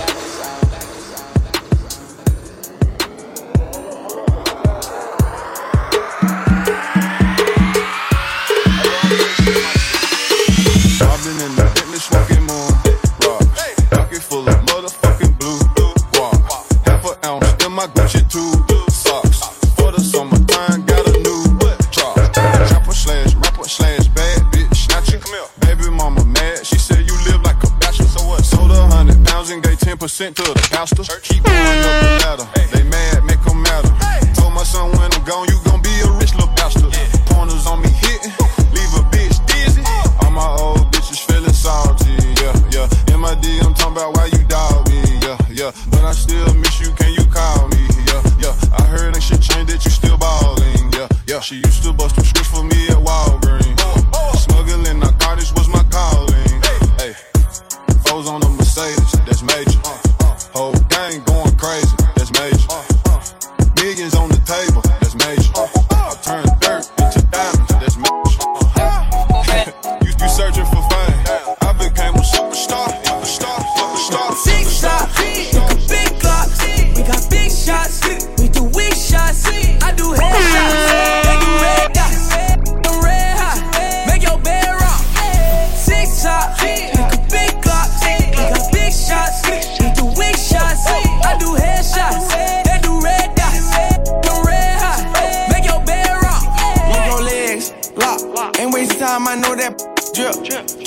Drip, 100.15 100.35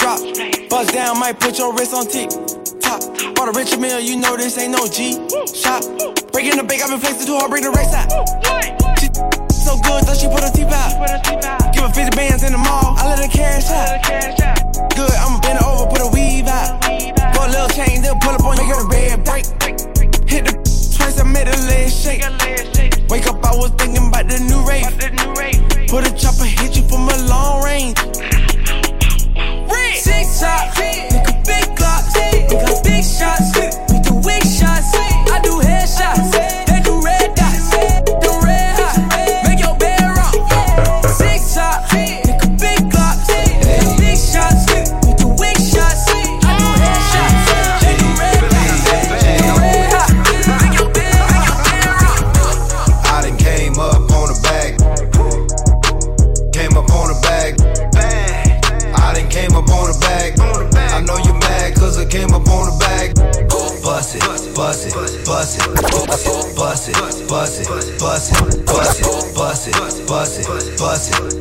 drop. 0.00 0.18
Bust 0.70 0.94
down, 0.94 1.20
might 1.20 1.38
put 1.38 1.58
your 1.58 1.74
wrist 1.74 1.92
on 1.92 2.08
tick. 2.08 2.30
Top. 2.80 3.04
Bought 3.36 3.48
a 3.48 3.52
richer 3.52 3.76
meal, 3.76 4.00
you 4.00 4.16
know 4.16 4.36
this 4.36 4.56
ain't 4.56 4.72
no 4.72 4.88
G. 4.88 5.20
Shop. 5.52 5.84
Breaking 6.32 6.56
the 6.56 6.64
bank, 6.64 6.80
I've 6.80 6.88
been 6.88 6.98
flexing 6.98 7.26
too 7.26 7.36
hard, 7.36 7.50
bring 7.50 7.62
the 7.62 7.70
race 7.70 7.92
out. 7.92 8.08
She 8.96 9.12
so 9.52 9.76
good, 9.84 10.08
thought 10.08 10.16
she 10.16 10.28
put 10.32 10.40
her 10.40 10.52
teeth 10.56 10.72
out. 10.72 10.96
Give 11.76 11.84
her 11.84 11.92
50 11.92 12.16
bands 12.16 12.42
in 12.42 12.52
the 12.52 12.58
mall, 12.58 12.96
I 12.96 13.12
let 13.12 13.20
her 13.20 13.28
cash 13.28 13.68
out. 13.68 14.00
Good, 14.96 15.12
I'ma 15.12 15.40
bend 15.44 15.60
over, 15.60 15.84
put 15.92 16.00
a 16.00 16.08
weave 16.08 16.48
out. 16.48 16.80
Put 17.36 17.48
a 17.48 17.52
little 17.52 17.68
chain, 17.76 18.00
then 18.00 18.16
pull 18.24 18.32
up 18.32 18.44
on 18.48 18.56
you, 18.56 18.64
her 18.64 18.80
the 18.80 18.88
red 18.88 19.24
break. 19.28 19.44
Hit 20.24 20.48
the 20.48 20.56
twice, 20.96 21.20
I 21.20 21.24
made 21.28 21.48
a 21.52 21.56
leg 21.68 21.92
shake. 21.92 22.24
Wake 23.12 23.28
up, 23.28 23.44
I 23.44 23.52
was 23.52 23.76
thinking 23.76 24.08
about 24.08 24.24
the 24.24 24.40
new 24.40 24.64
rate. 24.64 24.88
Put 25.92 26.08
a 26.08 26.12
chopper, 26.16 26.48
hit 26.48 26.80
you 26.80 26.88
from 26.88 27.08
a 27.12 27.16
long 27.28 27.62
range. 27.64 27.96
Top, 30.36 30.70
nigga, 30.76 31.44
big 31.46 31.66
glocks. 31.76 32.14
We 32.50 32.54
got 32.54 32.84
big 32.84 33.02
shots, 33.02 33.56
we 33.90 33.98
do 34.00 34.14
weak 34.26 34.44
shots. 34.44 34.94
I 34.94 35.40
do 35.42 35.58
headshots, 35.58 36.67
bust 64.68 64.86
it, 64.86 64.92
bust 65.24 65.56
it, 65.56 65.74
bust 65.80 66.26
it, 66.28 66.56
bust 66.56 66.88
it, 66.88 66.92
bust 66.92 66.92
it, 66.92 67.28
bust 67.28 67.56
it, 67.56 67.96
bust 67.96 68.28
it, 68.28 68.66
bust 68.68 68.98
it, 69.00 69.16
bust 69.38 69.68
it, 69.68 69.76
bust 69.96 70.38
it, 70.38 70.48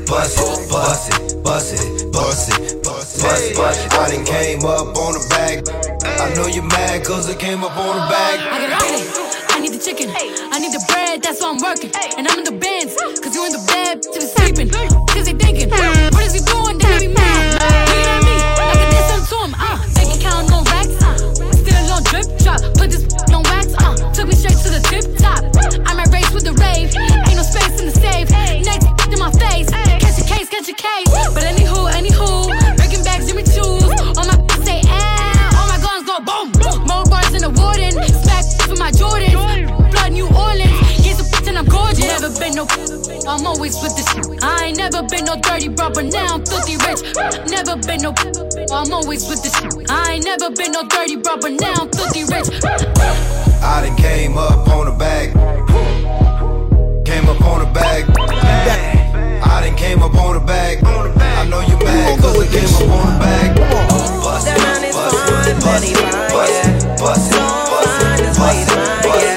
bust 0.07 1.03
it, 1.03 1.43
bust 1.43 1.73
it, 1.75 2.13
bust 2.13 2.47
it, 2.47 2.83
bust 2.83 3.51
it, 3.51 3.57
bust 3.57 3.83
it. 3.83 3.91
I 3.91 4.15
it, 4.15 4.25
came 4.25 4.59
it, 4.59 4.63
on 4.63 5.15
it, 5.19 5.29
bag. 5.29 5.67
it, 5.67 6.35
know 6.35 6.47
it, 6.47 6.63
mad 6.63 7.03
it, 7.27 7.37
I 7.37 7.59
it, 7.59 7.65
up 7.65 7.75
it, 7.75 7.99
the 7.99 8.07
it, 8.39 8.47
I 8.47 8.63
it, 8.63 8.71
ride 8.71 8.95
it. 8.95 9.51
I 9.51 9.59
need 9.59 9.73
the 9.73 9.79
chicken. 9.83 10.07
I 10.15 10.59
need 10.59 10.71
the 10.71 10.83
bread, 10.87 11.21
that's 11.21 11.41
why 11.41 11.49
I'm 11.51 11.59
working. 11.59 11.91
And 12.15 12.27
I'm 12.29 12.39
in 12.39 12.45
the 12.45 12.55
bins, 12.55 12.95
cause 13.19 13.35
you 13.35 13.43
in 13.43 13.51
the 13.51 13.65
bed. 13.67 14.05
bitch. 47.01 47.49
Never 47.49 47.75
been 47.77 48.01
no. 48.01 48.13
I'm 48.71 48.93
always 48.93 49.27
with 49.27 49.41
the. 49.43 49.85
I 49.89 50.13
ain't 50.13 50.25
never 50.25 50.49
been 50.51 50.71
no 50.71 50.83
dirty 50.87 51.15
bro, 51.17 51.37
but 51.37 51.51
now 51.51 51.73
I'm 51.73 51.89
filthy 51.91 52.23
rich. 52.23 52.49
I 53.63 53.85
done 53.85 53.95
came 53.97 54.37
up 54.37 54.67
on 54.69 54.87
a 54.87 54.95
bag. 54.95 55.33
Came 57.05 57.29
up 57.29 57.41
on 57.41 57.61
a 57.61 57.73
bag. 57.73 58.05
I 58.17 59.61
done 59.65 59.75
came 59.77 60.03
up 60.03 60.15
on 60.15 60.35
a 60.35 60.39
bag. 60.39 60.83
I 60.83 61.45
know 61.47 61.61
you 61.61 61.77
mad 61.79 62.19
cause 62.19 62.37
I 62.37 62.47
came 62.47 62.73
up 62.75 63.05
on 63.05 63.15
a 63.15 63.19
bag. 63.19 63.55
Bust 63.57 64.47
it, 64.47 64.57
bust 64.57 64.83
it, 64.83 64.93
bust 64.93 65.47
it, 65.47 65.61
bust 65.61 65.85
it, 65.85 66.99
bust 66.99 67.31
it, 67.31 67.39
bust 67.69 67.91
it, 67.91 68.37
bust 68.37 69.31
it. 69.31 69.36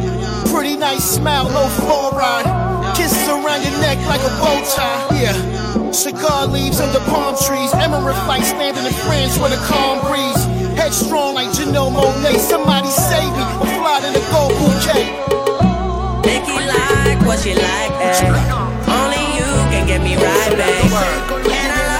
Pretty 0.49 0.77
nice 0.77 1.03
smile, 1.03 1.49
no 1.49 1.67
fluoride. 1.77 2.47
Kisses 2.95 3.27
around 3.27 3.61
your 3.63 3.77
neck 3.81 3.97
like 4.07 4.21
a 4.21 4.31
bow 4.39 4.57
tie. 4.73 5.21
Yeah. 5.21 5.91
Cigar 5.91 6.47
leaves 6.47 6.79
under 6.79 6.99
palm 7.11 7.35
trees. 7.45 7.73
Emerald 7.73 8.17
fight 8.25 8.43
standing 8.43 8.85
in 8.85 8.93
France 9.05 9.37
with 9.37 9.53
a 9.53 9.61
calm 9.67 9.99
breeze. 10.07 10.41
Headstrong 10.77 11.35
like 11.35 11.49
Janelle 11.49 11.91
Monáe. 11.91 12.37
Somebody 12.39 12.89
save 12.89 13.31
me. 13.31 13.43
I'm 13.43 13.67
flying 13.77 14.05
in 14.05 14.15
a 14.15 14.23
gold 14.31 14.55
bouquet. 14.59 15.05
Nikki 16.25 16.53
like 16.65 17.19
what 17.25 17.39
she 17.39 17.53
like, 17.55 17.91
eh? 17.99 18.23
Only 18.87 19.23
you 19.35 19.49
can 19.71 19.85
get 19.87 20.01
me 20.01 20.15
right, 20.15 20.51
babe. 20.55 21.45
Can 21.49 21.71
I 21.71 21.90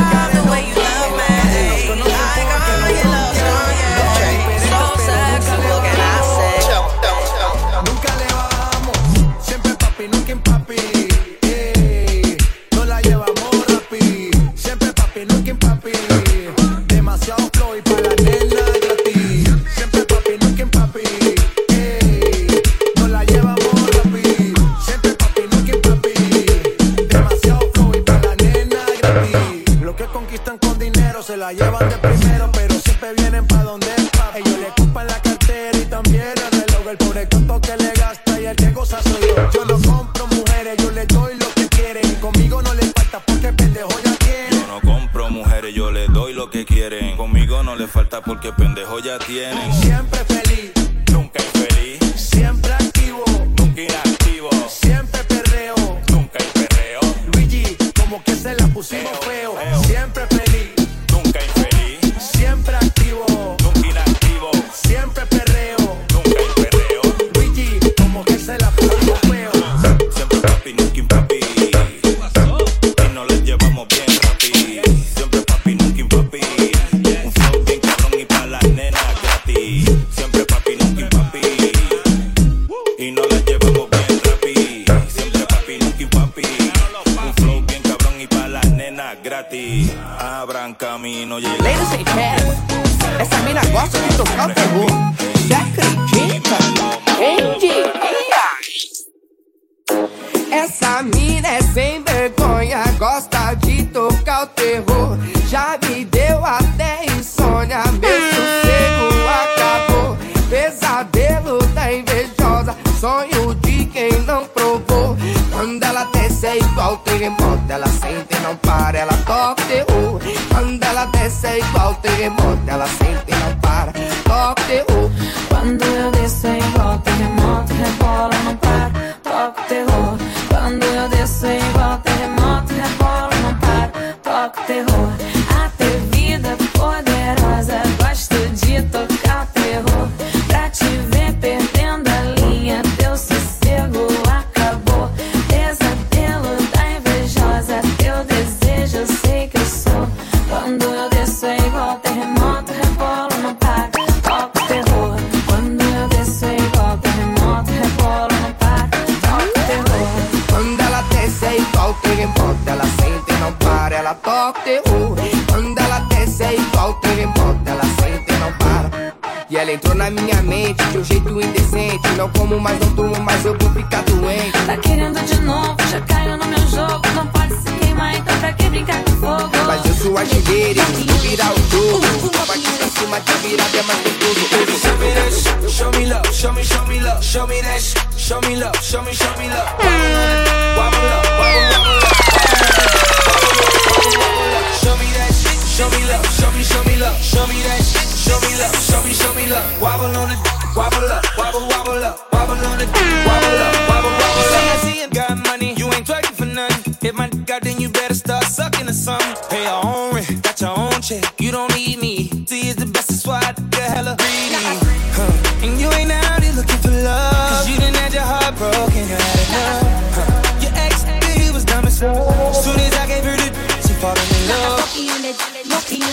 yo. 39.56 39.66
No 39.66 39.80
compro 39.82 40.28
mujeres, 40.28 40.78
yo 40.78 40.92
le 40.92 41.06
doy 41.06 41.36
lo 41.36 41.48
que 41.56 41.68
quieren. 41.70 42.16
Conmigo 42.16 42.62
no 42.62 42.74
le 42.74 42.84
falta 42.84 43.20
porque 43.20 43.54
pendejo 43.54 43.90
ya 44.04 44.16
tiene. 44.18 44.50
Yo 44.52 44.68
no 44.68 44.82
compro 44.82 45.30
mujeres, 45.30 45.74
yo 45.74 45.92
le 45.92 46.08
doy 46.08 46.34
lo 46.34 46.50
que 46.50 46.66
quieren. 46.66 47.18
Conmigo 47.18 47.64
no 47.64 47.76
le 47.76 47.88
falta 47.88 48.22
porque 48.22 48.52
pendejo 48.54 49.00
ya 49.00 49.20
tienen. 49.20 49.74
Siempre 49.74 50.20
feliz 50.26 50.51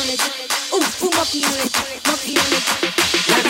Baby, 0.08 0.16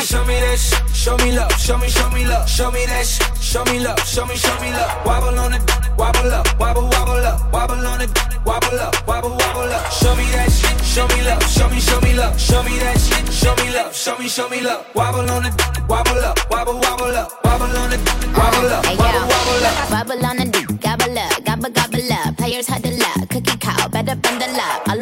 show 0.02 0.24
me 0.26 0.34
that 0.42 0.58
shit, 0.58 0.82
show 0.90 1.16
me 1.18 1.30
love, 1.30 1.52
show 1.52 1.78
me, 1.78 1.88
show 1.88 2.10
me 2.10 2.24
love, 2.26 2.48
show 2.50 2.70
me 2.72 2.84
that 2.86 3.06
shit, 3.06 3.30
show 3.40 3.62
me 3.66 3.78
love, 3.78 3.98
show 4.00 4.26
me, 4.26 4.34
show 4.34 4.58
me 4.60 4.72
love. 4.72 5.06
Wobble 5.06 5.38
on 5.38 5.54
it, 5.54 5.62
wobble 5.96 6.32
up, 6.34 6.46
wobble, 6.58 6.82
wobble 6.90 7.22
up, 7.24 7.52
wobble 7.52 7.86
on 7.86 8.00
it, 8.00 8.10
wobble 8.44 8.74
up, 8.80 9.06
wobble, 9.06 9.30
wobble 9.30 9.70
up. 9.70 9.86
Show 9.92 10.16
me 10.16 10.24
that 10.34 10.50
shit, 10.50 10.74
show 10.84 11.06
me 11.06 11.22
love, 11.22 11.42
show 11.46 11.68
me, 11.70 11.78
show 11.78 12.00
me 12.00 12.14
love, 12.14 12.40
show 12.40 12.62
me 12.64 12.76
that 12.82 12.98
shit, 12.98 13.32
show 13.32 13.54
me 13.54 13.70
love, 13.72 13.94
show 13.94 14.18
me, 14.18 14.28
show 14.28 14.48
me 14.48 14.60
love. 14.60 14.84
Wobble 14.96 15.30
on 15.30 15.46
it, 15.46 15.54
wobble 15.88 16.18
up, 16.26 16.38
wobble, 16.50 16.74
wobble 16.74 17.14
up, 17.14 17.30
wobble 17.44 17.70
on 17.78 17.92
it, 17.92 18.00
wobble 18.34 18.66
up, 18.66 18.84
Hey, 18.84 18.96
wobble, 18.96 19.14
yo. 19.14 19.30
wobble 19.30 19.62
up. 19.62 19.90
Bubble 19.94 20.26
on 20.26 20.36
the 20.38 20.44
dick, 20.46 20.66
gobble 20.80 21.18
up, 21.18 21.44
gobble 21.44 21.70
gobble 21.70 22.12
up. 22.12 22.36
Players 22.36 22.66
had 22.66 22.82
the 22.82 22.90
luck, 22.98 23.28
cookie 23.30 23.56
cow, 23.58 23.86
better 23.88 24.16
bundle 24.16 24.56
up. 24.58 24.88
All 24.88 25.00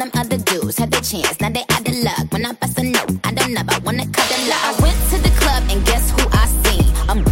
chance, 1.09 1.39
now 1.39 1.49
they 1.49 1.63
out 1.69 1.83
the 1.85 1.93
luck. 2.03 2.31
When 2.33 2.45
I 2.45 2.51
bust 2.53 2.77
a 2.79 2.83
note, 2.83 3.11
I 3.23 3.31
don't 3.31 3.53
know, 3.53 3.61
I 3.69 3.79
wanna 3.79 4.05
cuddle 4.07 4.51
up. 4.51 4.63
I 4.69 4.81
went 4.81 4.97
to 5.11 5.17
the 5.17 5.31
club 5.39 5.63
and 5.71 5.85
guess 5.85 6.11
who 6.11 6.27
I 6.31 6.45
seen? 6.63 6.85
I'm 7.07 7.23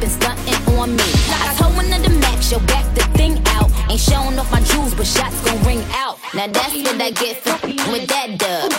been 0.00 0.10
stunting 0.10 0.78
on 0.78 0.94
me. 0.94 1.08
I 1.30 1.54
told 1.58 1.74
one 1.76 1.92
of 1.92 2.02
the 2.02 2.10
max, 2.20 2.52
yo, 2.52 2.58
back 2.60 2.84
the 2.94 3.02
thing 3.18 3.42
out. 3.56 3.70
Ain't 3.90 4.00
showing 4.00 4.38
off 4.38 4.50
my 4.52 4.60
jewels, 4.60 4.94
but 4.94 5.06
shots 5.06 5.40
gon' 5.44 5.62
ring 5.64 5.82
out. 5.92 6.18
Now 6.34 6.46
that's 6.46 6.74
what 6.74 7.00
I 7.00 7.10
get 7.10 7.36
for 7.42 7.56
with 7.90 8.06
that 8.08 8.38
dub. 8.38 8.73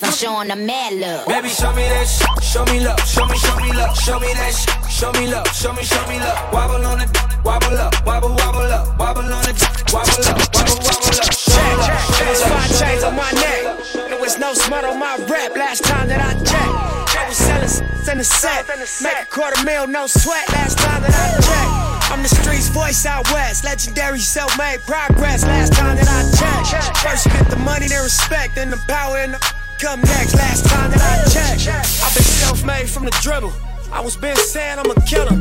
But 0.00 0.08
all 0.08 0.08
my 0.08 0.08
real 0.08 0.08
niggas, 0.08 0.08
I'm 0.08 0.12
showing 0.12 0.48
them 0.48 0.66
mad 0.66 0.92
love. 0.94 1.26
Baby, 1.26 1.48
show 1.48 1.72
me 1.74 1.82
that 1.88 2.06
shit, 2.06 2.42
show 2.42 2.64
me 2.66 2.80
love, 2.80 3.00
show 3.06 3.26
me, 3.26 3.36
show 3.38 3.56
me 3.56 3.72
love, 3.72 3.96
show 3.98 4.18
me 4.20 4.32
that 4.34 4.52
shit, 4.54 4.90
show 4.90 5.12
me 5.12 5.26
love, 5.28 5.46
show 5.54 5.72
me, 5.72 5.82
show 5.82 6.06
me 6.08 6.18
love. 6.18 6.52
Wobble 6.52 6.84
on 6.86 7.00
it, 7.00 7.10
wobble 7.44 7.76
up, 7.78 7.94
wobble, 8.06 8.30
wobble 8.34 8.70
up, 8.72 8.98
wobble 8.98 9.22
on 9.32 9.44
it, 9.48 9.56
wobble 9.92 10.24
up, 10.26 10.38
wobble, 10.54 10.78
wobble 10.82 11.20
up. 11.20 11.32
Show 11.34 11.62
me 11.62 11.74
love, 11.78 11.94
show 12.14 12.24
me 12.26 12.34
love, 12.34 12.50
five 12.50 12.70
chains 12.78 13.02
on 13.04 13.14
my 13.16 13.30
neck. 13.32 13.64
love. 13.64 14.08
There 14.10 14.20
was 14.20 14.38
no 14.38 14.54
smut 14.54 14.84
on 14.84 14.98
my 14.98 15.16
rap 15.28 15.56
last 15.56 15.84
time 15.84 16.08
that 16.08 16.20
I 16.20 16.32
checked. 16.42 16.74
I 17.16 17.28
was 17.28 17.36
selling 17.36 17.64
s- 17.70 17.80
in 18.08 18.18
the 18.18 18.24
set. 18.24 18.66
Make 19.02 19.22
a 19.22 19.26
quarter 19.26 19.62
mil, 19.64 19.86
no 19.86 20.06
sweat 20.06 20.48
last 20.52 20.78
time 20.78 21.02
that 21.02 21.14
I 21.14 21.28
checked. 21.40 22.10
I'm 22.12 22.22
the 22.22 22.28
streets 22.28 22.68
voice 22.68 23.06
out 23.06 23.24
west. 23.32 23.64
Legendary 23.64 24.18
self 24.20 24.56
made 24.58 24.78
progress 24.86 25.44
last 25.44 25.72
time 25.72 25.96
that 25.96 26.08
I 26.08 26.22
checked. 26.38 26.96
First 26.98 27.26
get 27.26 27.48
the 27.48 27.56
money, 27.56 27.88
then 27.88 28.02
respect, 28.02 28.54
then 28.56 28.70
the 28.70 28.76
power 28.86 29.18
and 29.18 29.34
the 29.34 29.54
come 29.84 30.00
next 30.00 30.34
last 30.34 30.64
time 30.64 30.90
that 30.92 31.00
I 31.02 31.28
checked. 31.28 31.68
I've 32.02 32.14
been 32.14 32.24
self 32.24 32.64
made 32.64 32.88
from 32.88 33.04
the 33.04 33.10
dribble. 33.20 33.52
I 33.92 34.00
was 34.00 34.16
been 34.16 34.36
saying 34.36 34.78
I'm 34.78 34.90
a 34.90 34.94
killer. 35.02 35.36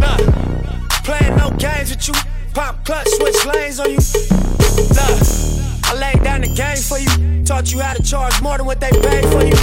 Nah, 0.00 0.16
playing 1.04 1.36
no 1.36 1.50
games 1.58 1.90
with 1.90 2.08
you. 2.08 2.14
Pop 2.54 2.86
clutch, 2.86 3.08
switch 3.08 3.44
lanes 3.44 3.80
on 3.80 3.90
you. 3.90 4.00
Nah, 4.96 5.90
I 5.90 5.92
laid 6.00 6.24
down 6.24 6.40
the 6.40 6.52
game 6.56 6.80
for 6.80 6.98
you. 6.98 7.44
Taught 7.44 7.70
you 7.70 7.80
how 7.80 7.92
to 7.92 8.02
charge 8.02 8.40
more 8.40 8.56
than 8.56 8.64
what 8.64 8.80
they 8.80 8.90
paid 8.90 9.26
for 9.28 9.44
you. 9.44 9.56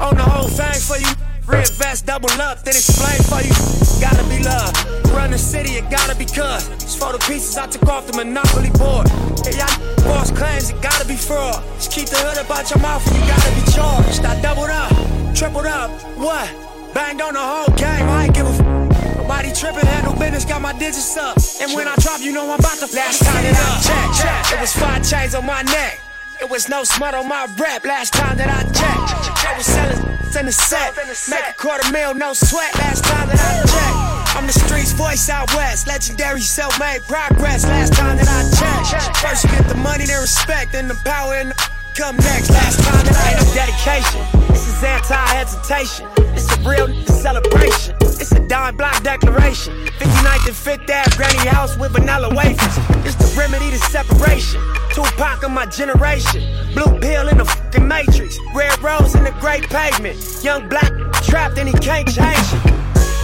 Own 0.00 0.16
the 0.16 0.24
whole 0.24 0.48
thing 0.48 0.80
for 0.80 0.96
you. 0.96 1.25
Reinvest, 1.46 2.06
double 2.06 2.30
up, 2.42 2.62
then 2.64 2.74
explain 2.74 3.22
for 3.30 3.40
you. 3.40 3.54
Gotta 4.00 4.24
be 4.28 4.42
love. 4.42 4.74
Run 5.14 5.30
the 5.30 5.38
city, 5.38 5.78
it 5.78 5.88
gotta 5.90 6.14
be 6.16 6.24
cuz. 6.24 6.68
It's 6.82 6.96
for 6.96 7.12
the 7.12 7.18
pieces 7.18 7.56
I 7.56 7.66
took 7.66 7.86
off 7.88 8.06
the 8.06 8.16
monopoly 8.16 8.70
board. 8.70 9.06
Yeah, 9.46 9.62
y'all 9.62 10.04
boss 10.04 10.30
claims 10.32 10.70
it 10.70 10.82
gotta 10.82 11.06
be 11.06 11.14
fraud. 11.14 11.62
Just 11.76 11.92
keep 11.92 12.08
the 12.08 12.16
hood 12.18 12.44
about 12.44 12.68
your 12.70 12.80
mouth 12.80 13.06
and 13.06 13.14
you 13.16 13.24
gotta 13.30 13.52
be 13.54 13.64
charged. 13.70 14.24
I 14.24 14.40
doubled 14.42 14.70
up, 14.70 14.90
tripled 15.34 15.66
up, 15.66 15.90
what? 16.18 16.50
Banged 16.92 17.20
on 17.22 17.34
the 17.34 17.40
whole 17.40 17.70
game, 17.76 18.08
I 18.08 18.24
ain't 18.24 18.34
give 18.34 18.46
a 18.46 18.50
f- 18.50 19.16
Nobody 19.16 19.52
tripping, 19.52 19.86
handle 19.86 20.14
business, 20.14 20.44
got 20.44 20.62
my 20.62 20.72
digits 20.72 21.16
up. 21.16 21.36
And 21.60 21.74
when 21.74 21.86
I 21.86 21.94
drop, 21.96 22.20
you 22.20 22.32
know 22.32 22.50
I'm 22.50 22.58
about 22.58 22.78
to 22.78 22.86
last 22.94 23.22
time 23.22 23.42
that 23.42 23.54
I 23.54 23.70
checked. 23.86 24.22
checked. 24.22 24.52
It 24.54 24.60
was 24.60 24.72
five 24.72 25.02
chains 25.08 25.34
on 25.34 25.44
my 25.46 25.62
neck. 25.62 26.00
It 26.40 26.48
was 26.50 26.68
no 26.68 26.84
smut 26.84 27.14
on 27.14 27.28
my 27.28 27.46
rap 27.58 27.84
last 27.84 28.14
time 28.14 28.36
that 28.38 28.48
I 28.48 28.62
checked. 28.70 29.46
I 29.46 29.56
was 29.56 29.66
selling 29.66 30.15
in 30.36 30.46
the 30.46 30.52
set. 30.52 30.94
Make 31.30 31.48
a 31.48 31.54
quarter 31.56 31.90
mil, 31.92 32.14
no 32.14 32.32
sweat 32.32 32.74
last 32.76 33.04
time 33.04 33.28
that 33.28 33.40
I 33.40 33.64
checked. 33.64 34.36
I'm 34.36 34.46
the 34.46 34.52
streets 34.52 34.92
voice 34.92 35.28
out 35.30 35.48
west. 35.54 35.86
Legendary 35.86 36.42
self 36.42 36.78
made 36.78 37.02
progress 37.08 37.64
last 37.64 37.94
time 37.94 38.16
that 38.16 38.28
I 38.28 38.42
checked. 38.90 39.16
First 39.16 39.44
you 39.44 39.50
get 39.50 39.66
the 39.68 39.76
money, 39.76 40.04
then 40.04 40.20
respect, 40.20 40.72
then 40.72 40.88
the 40.88 41.00
power 41.04 41.34
and 41.34 41.50
the 41.50 41.75
come 41.96 42.16
next. 42.16 42.50
Last 42.50 42.78
time 42.84 43.04
that 43.08 43.16
I 43.16 43.32
ain't 43.32 43.40
no 43.40 43.48
dedication. 43.56 44.20
This 44.52 44.68
is 44.68 44.84
anti 44.84 45.16
hesitation. 45.32 46.04
It's 46.36 46.44
a 46.52 46.60
real 46.60 46.92
celebration. 47.08 47.96
It's 48.02 48.32
a 48.32 48.40
dime 48.46 48.76
block 48.76 49.02
declaration. 49.02 49.72
59th 49.96 50.46
and 50.46 50.56
5th 50.56 50.90
Ave, 50.92 51.16
granny 51.16 51.48
house 51.48 51.76
with 51.78 51.92
vanilla 51.92 52.28
wafers. 52.36 52.76
It's 53.08 53.16
the 53.16 53.32
remedy 53.38 53.70
to 53.70 53.78
separation. 53.88 54.60
Tupac 54.92 55.42
of 55.42 55.50
my 55.50 55.64
generation. 55.66 56.44
Blue 56.74 57.00
pill 57.00 57.28
in 57.28 57.38
the 57.38 57.46
fucking 57.46 57.88
matrix. 57.88 58.38
Red 58.54 58.76
rose 58.82 59.14
in 59.14 59.24
the 59.24 59.34
great 59.40 59.64
pavement. 59.70 60.20
Young 60.44 60.68
black 60.68 60.92
trapped 61.24 61.56
and 61.58 61.68
he 61.68 61.74
can't 61.80 62.06
change 62.06 62.48
it. 62.52 62.64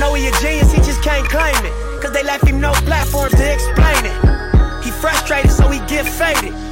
Know 0.00 0.14
he 0.14 0.26
a 0.28 0.32
genius, 0.40 0.72
he 0.72 0.80
just 0.80 1.02
can't 1.02 1.28
claim 1.28 1.60
it. 1.60 1.74
Cause 2.00 2.12
they 2.12 2.24
left 2.24 2.48
him 2.48 2.58
no 2.58 2.72
platforms 2.88 3.34
to 3.34 3.52
explain 3.52 4.06
it. 4.08 4.16
He 4.82 4.90
frustrated, 4.90 5.52
so 5.52 5.68
he 5.68 5.78
get 5.86 6.06
faded. 6.08 6.71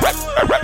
I 0.51 0.57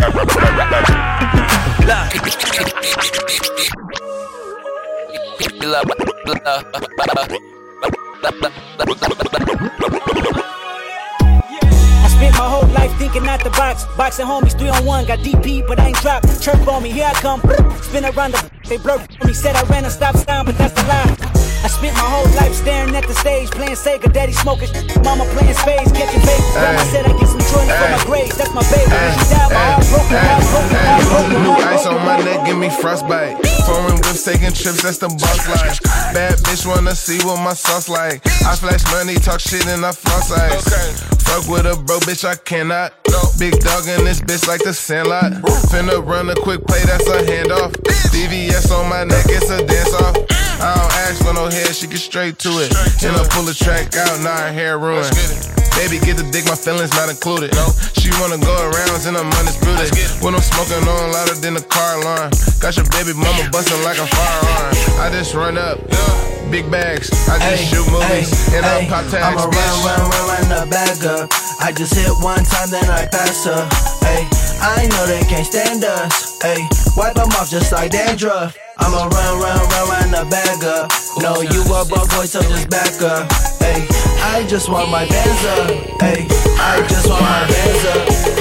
spent 12.10 12.34
my 12.36 12.50
whole 12.50 12.68
life 12.70 12.92
thinking 12.98 13.28
out 13.28 13.44
the 13.44 13.50
box. 13.52 13.86
Boxing 13.96 14.26
homies, 14.26 14.58
three 14.58 14.70
on 14.70 14.86
one, 14.86 15.06
got 15.06 15.20
DP, 15.20 15.66
but 15.68 15.80
I 15.80 15.88
ain't 15.88 15.98
dropped. 15.98 16.42
Chirp 16.42 16.68
on 16.68 16.84
me, 16.84 16.90
here 16.92 17.06
I 17.06 17.14
come. 17.14 17.40
Spin 17.82 18.04
around 18.04 18.34
the 18.34 18.52
they 18.68 18.78
blur 18.78 19.00
on 19.22 19.28
me. 19.28 19.34
Said 19.34 19.56
I 19.56 19.64
ran 19.64 19.86
a 19.86 19.90
stop 19.90 20.18
sign, 20.18 20.46
but 20.46 20.58
that's 20.58 20.78
a 20.82 20.86
lie. 20.88 21.37
I 21.64 21.68
spent 21.68 21.94
my 21.98 22.06
whole 22.06 22.30
life 22.38 22.54
staring 22.54 22.96
at 22.96 23.08
the 23.08 23.14
stage, 23.14 23.50
playing 23.52 23.76
Sega, 23.76 24.12
daddy 24.12 24.34
smoking, 24.34 24.70
mama 25.04 25.26
playing 25.34 25.56
spades, 25.56 25.92
catching 25.92 26.22
babies. 26.22 26.54
Grandma 26.54 26.84
said 26.94 27.06
I 27.06 27.14
get 27.18 27.28
some 27.28 27.42
joy 27.42 27.66
for 27.66 27.88
my 27.90 28.02
grades, 28.06 28.38
that's 28.38 28.54
my 28.54 28.64
baby. 28.70 28.92
When 28.94 29.14
she 29.18 29.26
died, 29.34 29.52
my 29.52 29.64
heart 29.74 29.86
broken, 29.90 30.18
heart 30.18 30.46
broken, 30.52 30.80
heart 30.86 31.06
broken, 31.10 31.44
New 31.44 31.56
ice 31.66 31.86
on 31.86 32.00
my 32.06 32.18
neck, 32.22 32.46
give 32.46 32.58
me 32.58 32.70
frostbite. 32.70 33.42
Foreign 33.66 33.98
whips 34.06 34.24
taking 34.24 34.54
trips, 34.54 34.84
that's 34.84 35.00
the 35.00 35.10
bus 35.10 35.48
life. 35.50 35.82
Bad 36.14 36.38
bitch 36.46 36.66
wanna 36.66 36.96
see 36.96 37.20
what 37.26 37.42
my 37.42 37.54
sauce 37.54 37.90
like. 37.90 38.26
I 38.46 38.56
flash 38.56 38.84
money, 38.94 39.16
talk 39.16 39.40
shit, 39.40 39.66
and 39.68 39.86
I 39.86 39.92
floss 39.92 40.32
ice. 40.32 40.64
Fuck 41.26 41.48
with 41.50 41.66
a 41.66 41.76
bro, 41.76 42.00
bitch, 42.00 42.24
I 42.24 42.36
cannot. 42.36 42.94
Big 43.38 43.60
dog 43.60 43.88
in 43.88 44.04
this 44.04 44.22
bitch 44.22 44.48
like 44.48 44.64
the 44.64 44.74
sandlot. 44.74 45.34
Finna 45.70 46.06
run 46.06 46.30
a 46.30 46.36
quick 46.36 46.66
play, 46.66 46.84
that's 46.86 47.08
a 47.08 47.22
handoff. 47.22 47.72
DVS 48.10 48.72
on 48.72 48.90
my 48.90 49.04
neck, 49.04 49.26
it's 49.30 49.50
a 49.50 49.66
dance 49.66 49.94
off. 49.94 50.18
I 50.60 50.74
don't 50.74 50.94
ask 51.06 51.24
for 51.24 51.34
no 51.34 51.50
hair, 51.50 51.72
she 51.74 51.88
get 51.88 52.00
straight 52.00 52.40
to 52.40 52.50
it. 52.66 52.74
And 53.06 53.16
I 53.16 53.28
pull 53.30 53.44
the 53.44 53.54
track 53.54 53.96
out, 53.96 54.20
now 54.22 54.36
her 54.36 54.52
hair 54.52 54.80
ruined. 54.80 55.14
Baby, 55.78 56.02
get 56.02 56.18
the 56.18 56.26
dick, 56.34 56.46
my 56.50 56.58
feelings 56.58 56.90
not 56.98 57.10
included. 57.10 57.54
No, 57.54 57.70
She 57.94 58.10
wanna 58.18 58.42
go 58.42 58.50
around 58.50 59.06
and 59.06 59.16
I'm 59.16 59.30
undisputed. 59.30 59.94
When 60.26 60.34
I'm 60.34 60.42
smoking 60.42 60.82
on 60.90 61.12
louder 61.14 61.36
than 61.38 61.54
the 61.54 61.62
car 61.62 62.02
alarm. 62.02 62.34
Got 62.58 62.78
your 62.78 62.90
baby 62.90 63.14
mama 63.14 63.46
busting 63.54 63.84
like 63.86 64.02
a 64.02 64.08
firearm. 64.10 64.74
I 64.98 65.14
just 65.14 65.36
run 65.36 65.58
up, 65.58 65.78
big 66.50 66.70
bags. 66.72 67.12
I 67.28 67.40
just 67.52 67.70
shoot 67.70 67.86
movies 67.92 68.32
and 68.54 68.66
I 68.66 68.86
pop 68.88 69.06
tags. 69.12 69.24
I'ma 69.24 69.44
run, 69.44 69.76
run, 69.84 70.02
run, 70.10 70.24
run 70.28 70.46
the 70.50 70.64
bag 70.72 71.04
up. 71.06 71.30
I 71.62 71.72
just 71.72 71.94
hit 71.94 72.12
one 72.24 72.44
time, 72.44 72.70
then 72.70 72.90
I 72.90 73.06
pass 73.08 73.46
her. 73.46 73.68
Ay, 74.04 74.28
I 74.62 74.88
know 74.88 75.06
they 75.06 75.24
can't 75.28 75.46
stand 75.46 75.84
us. 75.84 76.40
Ay, 76.44 76.68
wipe 76.96 77.16
them 77.16 77.30
off 77.40 77.50
just 77.50 77.72
like 77.72 77.92
dandruff. 77.92 78.58
I'ma 78.78 79.08
run, 79.08 79.40
run, 79.40 79.60
run, 79.60 79.86
run 79.90 80.12
the 80.12 80.24
bag 80.30 80.64
up. 80.64 80.92
No, 81.20 81.42
you 81.42 81.62
a 81.74 81.86
broke 81.86 82.10
boy, 82.12 82.26
so 82.26 82.42
just 82.42 82.70
back 82.70 83.02
up. 83.02 83.28
Ay, 83.62 83.88
I 84.22 84.46
just 84.48 84.70
want 84.70 84.90
my 84.90 85.08
bands 85.08 85.46
up. 85.46 86.02
Ay, 86.02 86.28
I 86.60 86.86
just 86.88 87.10
want 87.10 87.22
my 87.22 87.48
bands 87.48 87.86
up. 88.32 88.37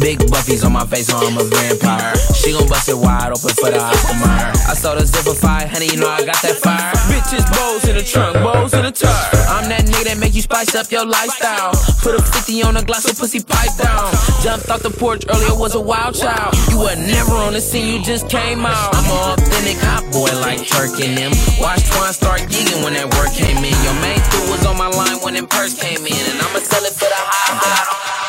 Big 0.00 0.18
buffies 0.32 0.64
on 0.64 0.72
my 0.72 0.86
face, 0.86 1.08
so 1.08 1.16
I'm 1.18 1.36
a 1.36 1.44
vampire. 1.44 2.16
She 2.32 2.52
gon' 2.52 2.66
bust 2.66 2.88
it 2.88 2.96
wide 2.96 3.28
open 3.28 3.52
for 3.52 3.68
the 3.68 3.76
Mayer. 4.24 4.52
I 4.64 4.72
saw 4.72 4.94
the 4.94 5.04
zipper 5.04 5.36
fire, 5.36 5.68
honey, 5.68 5.92
you 5.92 6.00
know 6.00 6.08
I 6.08 6.24
got 6.24 6.40
that 6.40 6.56
fire. 6.64 6.92
Bitches, 7.12 7.44
bows 7.52 7.86
in 7.86 7.96
the 7.96 8.02
trunk, 8.02 8.34
bows 8.40 8.72
in 8.72 8.82
the 8.84 8.90
tire. 8.90 9.12
I'm 9.52 9.68
that 9.68 9.84
nigga 9.84 10.04
that 10.08 10.18
make 10.18 10.34
you 10.34 10.40
spice 10.40 10.74
up 10.74 10.90
your 10.90 11.04
lifestyle. 11.04 11.76
Put 12.00 12.16
a 12.16 12.22
50 12.22 12.62
on 12.62 12.76
a 12.76 12.82
glass 12.82 13.04
of 13.04 13.18
pussy 13.18 13.44
pipe 13.44 13.76
down. 13.76 14.08
Jumped 14.40 14.70
off 14.70 14.82
the 14.82 14.90
porch 14.90 15.24
earlier, 15.28 15.54
was 15.54 15.74
a 15.74 15.80
wild 15.80 16.14
child. 16.14 16.56
You 16.72 16.80
were 16.80 16.96
never 16.96 17.36
on 17.36 17.52
the 17.52 17.60
scene, 17.60 17.86
you 17.92 18.02
just 18.02 18.28
came 18.28 18.64
out. 18.64 18.96
I'm 18.96 19.06
a 19.12 19.36
authentic 19.36 19.76
hot 19.84 20.08
boy 20.08 20.32
like 20.40 20.64
Turk 20.66 20.96
and 21.04 21.16
them. 21.16 21.32
Watch 21.60 21.84
Twan 21.92 22.12
start 22.16 22.40
gigging 22.48 22.82
when 22.82 22.94
that 22.94 23.12
work 23.20 23.30
came 23.36 23.60
in. 23.60 23.76
Your 23.84 23.96
main 24.00 24.20
dude 24.32 24.48
was 24.48 24.64
on 24.64 24.78
my 24.78 24.88
line 24.88 25.20
when 25.20 25.34
them 25.34 25.46
purse 25.46 25.76
came 25.76 26.00
in. 26.00 26.22
And 26.32 26.40
I'ma 26.40 26.64
sell 26.64 26.80
it 26.80 26.96
for 26.96 27.06
the 27.06 27.20
high, 27.20 27.60
high. 27.60 28.21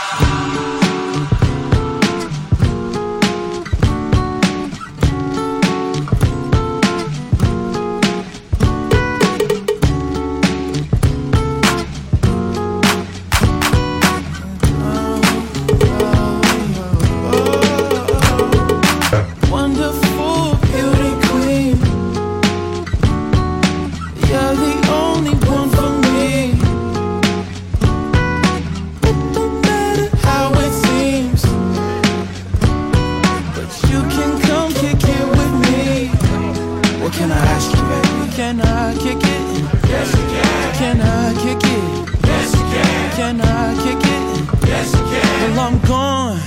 Can 37.24 37.32
I 37.32 37.46
ask 37.56 37.72
you, 37.72 37.84
baby? 37.92 38.36
Can 38.36 38.60
I 38.60 38.94
kick 38.96 39.24
it? 39.24 39.46
Yes, 39.88 40.12
you 40.12 40.26
can. 40.34 40.76
Can 40.76 41.00
I 41.00 41.34
kick 41.44 41.64
it? 41.64 42.28
Yes, 42.28 42.54
you 42.54 42.66
can. 42.74 43.12
Can 43.16 43.42
I 43.42 43.76
kick 43.84 44.04
it? 44.16 44.68
Yes, 44.68 44.92
you 44.92 45.04
can. 45.12 45.56
Well, 45.56 45.60
I'm 45.68 45.80
gone. 45.88 46.40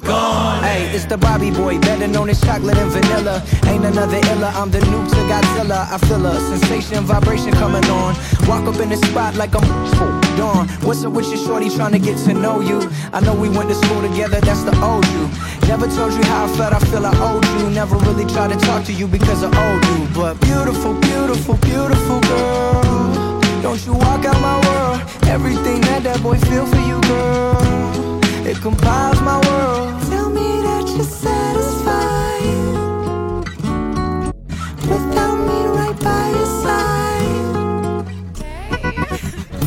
Gone. 0.00 0.62
Hey, 0.62 0.94
it's 0.94 1.06
the 1.06 1.18
Bobby 1.18 1.50
boy, 1.50 1.80
better 1.80 2.06
known 2.06 2.30
as 2.30 2.40
chocolate 2.40 2.76
and 2.76 2.92
vanilla. 2.92 3.42
Ain't 3.66 3.84
another 3.84 4.20
illa, 4.32 4.52
I'm 4.54 4.70
the 4.70 4.78
new 4.78 5.02
to 5.12 5.20
Godzilla. 5.30 5.90
I 5.90 5.98
feel 5.98 6.24
a 6.24 6.38
sensation, 6.38 7.02
vibration 7.04 7.52
coming 7.54 7.84
on. 7.86 8.14
Walk 8.46 8.64
up 8.72 8.80
in 8.80 8.90
the 8.90 8.98
spot 8.98 9.34
like 9.34 9.56
I'm 9.56 9.66
full 9.96 10.21
dawn. 10.42 10.68
What's 10.86 11.04
up 11.04 11.12
with 11.12 11.28
your 11.32 11.42
shorty 11.46 11.68
trying 11.70 11.92
to 11.92 12.02
get 12.08 12.16
to 12.26 12.34
know 12.34 12.60
you? 12.60 12.78
I 13.16 13.20
know 13.20 13.34
we 13.34 13.48
went 13.48 13.68
to 13.72 13.76
school 13.82 14.02
together, 14.02 14.40
that's 14.40 14.64
the 14.68 14.74
old 14.88 15.06
you. 15.14 15.24
Never 15.68 15.86
told 15.96 16.12
you 16.18 16.24
how 16.32 16.44
I 16.46 16.48
felt, 16.56 16.72
I 16.78 16.80
feel 16.90 17.04
I 17.06 17.14
owed 17.28 17.46
you. 17.56 17.70
Never 17.70 17.96
really 18.06 18.26
tried 18.34 18.50
to 18.54 18.58
talk 18.66 18.84
to 18.90 18.92
you 18.92 19.06
because 19.06 19.40
I 19.44 19.50
owed 19.66 19.84
you. 19.90 19.98
But 20.14 20.40
beautiful, 20.40 20.94
beautiful, 21.10 21.56
beautiful 21.70 22.18
girl. 22.20 23.40
Don't 23.62 23.80
you 23.86 23.94
walk 23.94 24.24
out 24.30 24.40
my 24.50 24.58
world. 24.66 25.00
Everything 25.36 25.80
that 25.88 26.02
that 26.02 26.20
boy 26.22 26.38
feel 26.48 26.66
for 26.66 26.82
you, 26.90 27.00
girl. 27.02 28.20
It 28.50 28.56
compiles 28.60 29.20
my 29.22 29.38
world. 29.46 29.88
Tell 30.10 30.28
me 30.38 30.48
that 30.68 30.84
you're 30.94 31.04
satisfied 31.04 32.42
without 34.92 35.36
me 35.48 35.58
right 35.78 35.98
by 36.08 36.24
your 36.36 36.50
side. 36.64 37.02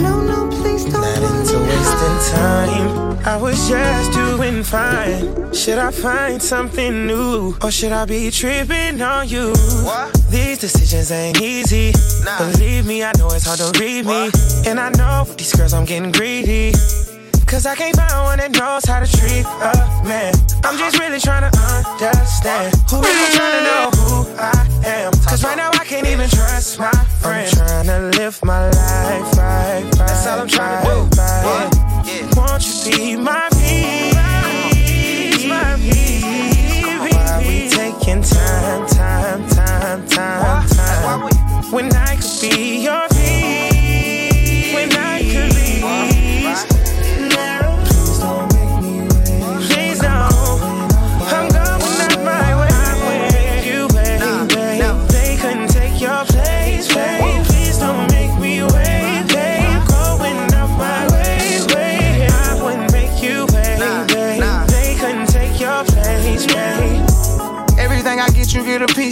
No, 0.06 0.14
no, 0.22 0.40
please 0.50 0.55
don't 0.55 0.55
Not 0.92 1.18
into 1.18 1.58
wasting 1.60 2.36
time. 2.36 3.18
I 3.26 3.38
was 3.38 3.68
just 3.68 4.14
doing 4.14 4.64
fine. 4.64 5.52
Should 5.54 5.80
I 5.80 5.90
find 5.90 6.42
something 6.42 7.08
new? 7.08 7.56
Or 7.64 7.72
should 7.72 7.92
I 7.92 8.06
be 8.06 8.30
tripping 8.30 9.02
on 9.02 9.28
you? 9.28 9.54
These 10.30 10.60
decisions 10.60 11.12
ain't 11.12 11.42
easy. 11.42 11.92
Believe 12.38 12.86
me, 12.86 13.04
I 13.04 13.12
know 13.18 13.28
it's 13.32 13.46
hard 13.46 13.60
to 13.60 13.80
read 13.80 14.06
me. 14.06 14.30
And 14.70 14.80
I 14.80 14.90
know 14.90 15.26
with 15.28 15.38
these 15.38 15.54
girls 15.56 15.74
I'm 15.74 15.86
getting 15.86 16.12
greedy. 16.12 16.72
Cause 17.56 17.66
I 17.66 17.74
can't 17.74 17.96
find 17.96 18.12
one 18.26 18.38
that 18.40 18.52
knows 18.52 18.84
how 18.84 19.00
to 19.00 19.08
treat 19.08 19.46
a 19.48 19.72
man. 20.04 20.36
I'm 20.66 20.78
just 20.78 21.00
really 21.00 21.22
trying 21.22 21.50
to 21.50 21.58
understand. 21.58 22.76
Who 22.92 23.00
really 23.00 23.32
trying 23.32 23.56
to 23.56 23.64
know 23.64 23.90
who 23.96 24.28
I 24.36 24.68
am? 24.84 25.14
Cause 25.24 25.42
right 25.42 25.56
now 25.56 25.70
I 25.72 25.86
can't 25.86 26.06
even 26.06 26.30
trust 26.30 26.80
my 26.80 26.92
friend. 26.92 27.48
I'm 27.48 27.56
trying 27.56 27.88
to 27.88 28.20
live 28.20 28.44
my 28.44 28.68
life 28.68 29.38
right, 29.38 29.84
right. 29.84 29.90
That's 29.96 30.28
all 30.28 30.42
I'm 30.42 30.50
trying 30.50 30.84
to 30.84 30.92
do. 30.92 31.08
Right. 31.16 31.72
Won't 32.36 32.60
you 32.68 32.92
be 32.92 33.16
my 33.16 33.48
peace, 33.56 35.48
my 35.48 35.80
peace? 35.80 37.16
Why 37.16 37.40
we 37.40 37.70
taking 37.72 38.22
time, 38.22 38.86
time, 38.88 39.48
time, 39.48 39.55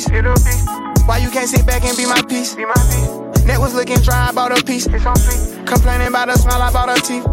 piece. 0.09 0.65
Why 1.07 1.17
you 1.17 1.29
can't 1.29 1.47
sit 1.47 1.65
back 1.65 1.83
and 1.83 1.95
be 1.97 2.05
my 2.05 2.21
piece? 2.23 2.55
Be 2.55 2.65
my 2.65 2.73
piece. 2.73 3.45
Net 3.45 3.59
was 3.59 3.75
looking 3.75 3.99
dry, 3.99 4.29
I 4.29 4.31
bought 4.31 4.57
a 4.57 4.63
piece. 4.63 4.87
It's 4.87 5.05
on 5.05 5.15
free. 5.15 5.65
Complaining 5.65 6.07
about 6.07 6.27
the 6.27 6.37
smell, 6.37 6.61
I 6.61 6.71
bought 6.71 6.89
her 6.89 6.99
teeth. 7.03 7.27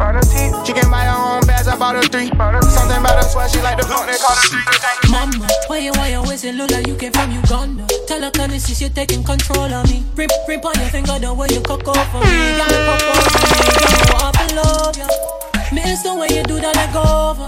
She 0.66 0.72
can 0.72 0.90
buy 0.90 1.06
her 1.06 1.14
own 1.14 1.46
bags, 1.46 1.68
I 1.68 1.78
bought 1.78 1.94
her 1.94 2.02
three. 2.02 2.28
Something 2.70 2.98
about 2.98 3.22
her 3.22 3.28
sweat, 3.28 3.50
she 3.50 3.60
like 3.62 3.78
the 3.78 3.86
fuck, 3.86 4.06
they 4.06 4.18
call 4.18 4.34
her 4.34 4.46
three. 4.50 5.10
Mama, 5.10 5.46
why 5.68 5.78
you 5.78 5.92
why 5.94 6.08
you 6.10 6.22
wasting 6.22 6.56
look 6.56 6.70
like 6.70 6.86
you 6.86 6.96
came 6.96 7.12
from 7.12 7.30
Uganda? 7.30 7.86
Tell 8.06 8.22
her 8.22 8.30
can 8.30 8.50
see 8.58 8.84
you 8.84 8.90
taking 8.90 9.22
control 9.22 9.70
of 9.70 9.86
me. 9.90 10.02
Rip, 10.16 10.30
rip 10.48 10.64
on 10.64 10.74
your 10.78 10.90
finger 10.90 11.18
the 11.18 11.32
way 11.32 11.46
you 11.50 11.60
cook 11.62 11.86
up 11.86 12.02
for 12.10 12.18
me. 12.26 12.58
Got 12.58 12.70
me 12.70 12.78
pop 12.86 13.02
up 13.06 13.18
for 13.30 13.38
me. 13.38 13.70
Got 13.70 14.34
me 14.34 14.50
want 14.50 14.54
love 14.58 14.96
you. 14.98 15.08
Miss 15.72 16.02
the 16.02 16.14
way 16.14 16.28
you 16.34 16.42
do 16.42 16.58
that 16.60 16.76
I 16.76 16.90
go 16.90 17.02
over. 17.30 17.46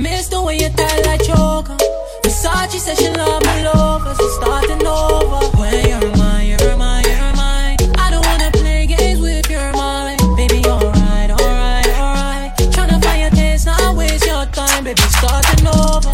Miss 0.00 0.28
the 0.28 0.40
way 0.42 0.56
you 0.56 0.70
tie 0.70 1.00
like 1.04 1.22
choker. 1.24 1.76
Versace 2.22 2.78
said 2.78 2.98
she 2.98 3.08
love 3.10 3.42
me 3.42 3.64
lover, 3.64 4.14
so 4.14 4.28
starting 4.38 4.86
over. 4.86 5.46
When 5.58 5.88
you're 5.88 6.16
mine, 6.16 6.46
you're 6.48 6.76
mine, 6.76 7.04
you're 7.04 7.34
mine. 7.34 7.76
I 7.98 8.10
don't 8.10 8.24
wanna 8.26 8.50
play 8.52 8.86
games 8.86 9.20
with 9.20 9.48
your 9.50 9.72
mind. 9.72 10.20
Baby, 10.36 10.62
alright, 10.66 11.30
alright, 11.30 11.86
alright. 11.88 12.52
Tryna 12.74 13.02
find 13.02 13.20
your 13.22 13.30
taste, 13.30 13.66
not 13.66 13.96
waste 13.96 14.26
your 14.26 14.46
time. 14.46 14.84
Baby, 14.84 15.02
starting 15.18 15.66
over. 15.66 16.12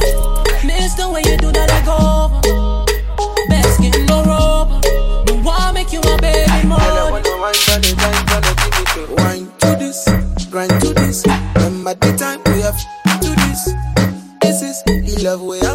Miss 0.66 0.94
the 0.94 1.08
way 1.12 1.22
you 1.26 1.36
do 1.36 1.52
that 1.52 1.68
leg 1.70 1.88
over. 1.88 2.40
Best 3.48 3.80
get 3.80 3.98
no 4.08 4.22
rubber. 4.24 4.80
No 5.26 5.34
one 5.42 5.74
make 5.74 5.92
you 5.92 6.00
my 6.00 6.16
baby 6.18 6.66
mother. 6.66 7.12
Wine 9.16 9.46
to 9.60 9.76
this, 9.78 10.08
grind 10.50 10.80
to 10.80 10.92
this. 10.94 11.24
Remember 11.54 11.94
the 11.94 12.16
time 12.18 12.40
we 12.46 12.60
have 12.62 12.78
to 13.20 13.28
this. 13.44 13.72
This 14.40 14.62
is 14.62 14.82
the 14.84 15.22
love 15.24 15.42
way 15.42 15.60
I 15.62 15.74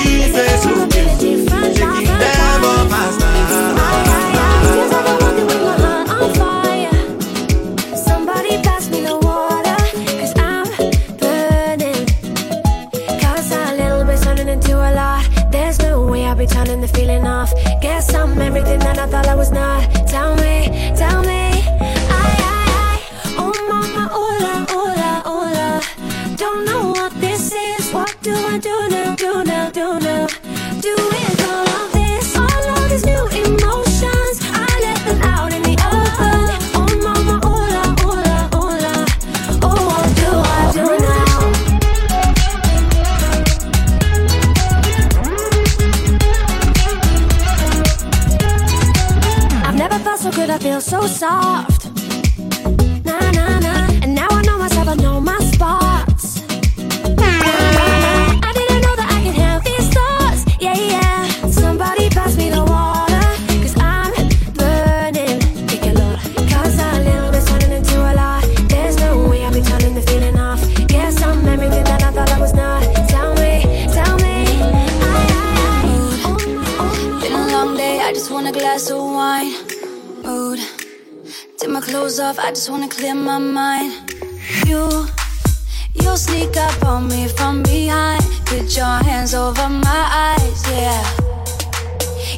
I 82.43 82.49
just 82.49 82.71
wanna 82.71 82.89
clear 82.89 83.13
my 83.13 83.37
mind. 83.37 83.93
You, 84.65 85.05
you 85.93 86.17
sneak 86.17 86.57
up 86.57 86.83
on 86.83 87.07
me 87.07 87.27
from 87.27 87.61
behind. 87.61 88.23
Put 88.47 88.75
your 88.75 88.97
hands 89.05 89.35
over 89.35 89.69
my 89.69 90.35
eyes, 90.35 90.67
yeah. 90.67 91.03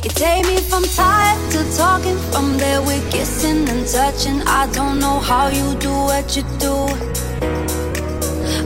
You 0.03 0.09
take 0.09 0.45
me 0.45 0.57
from 0.57 0.83
tired 0.83 1.39
to 1.51 1.77
talking, 1.77 2.17
from 2.33 2.57
there 2.57 2.81
we're 2.81 3.09
kissing 3.11 3.67
and 3.69 3.87
touching. 3.87 4.41
I 4.45 4.69
don't 4.73 4.99
know 4.99 5.19
how 5.19 5.47
you 5.47 5.73
do 5.79 5.91
what 5.91 6.35
you 6.35 6.43
do. 6.59 6.75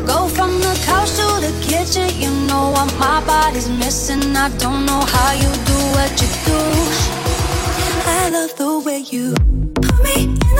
Go 0.08 0.28
from 0.28 0.60
the 0.60 0.74
couch 0.86 1.12
to 1.20 1.28
the 1.46 1.54
kitchen, 1.62 2.10
you 2.20 2.32
know 2.48 2.72
what 2.72 2.92
my 2.98 3.24
body's 3.28 3.70
missing. 3.70 4.36
I 4.36 4.50
don't 4.58 4.88
know 4.88 5.02
how 5.14 5.34
you 5.34 5.52
do 5.70 5.80
what 5.94 6.12
you 6.20 6.30
do. 6.50 6.60
I 8.10 8.30
love 8.32 8.56
the 8.58 8.80
way 8.84 9.06
you. 9.12 9.67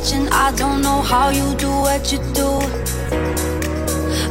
I 0.00 0.52
don't 0.54 0.80
know 0.80 1.02
how 1.02 1.30
you 1.30 1.56
do 1.56 1.68
what 1.68 2.12
you 2.12 2.18
do. 2.32 2.60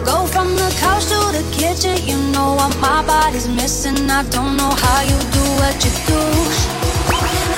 Go 0.06 0.26
from 0.26 0.56
the 0.56 0.74
couch 0.80 1.08
to 1.08 1.20
the 1.36 1.44
kitchen. 1.52 1.98
You 2.08 2.16
know 2.32 2.56
what 2.56 2.74
my 2.80 3.06
body's 3.06 3.50
missing. 3.50 4.10
I 4.10 4.24
don't 4.30 4.56
know 4.56 4.70
how 4.70 5.02
you 5.02 5.20
do 5.36 5.44
what 5.60 5.76
you 5.84 5.92
do. 6.08 6.20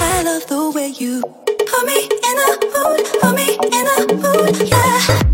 I 0.01 0.24
love 0.26 0.47
the 0.47 0.72
way 0.72 0.88
you 0.88 1.22
put 1.22 1.86
me 1.86 2.10
in 2.30 2.38
a 2.47 2.51
mood, 2.74 3.05
put 3.22 3.36
me 3.36 3.60
in 3.78 3.86
a 3.86 4.16
mood, 4.16 4.68
yeah. 4.68 5.29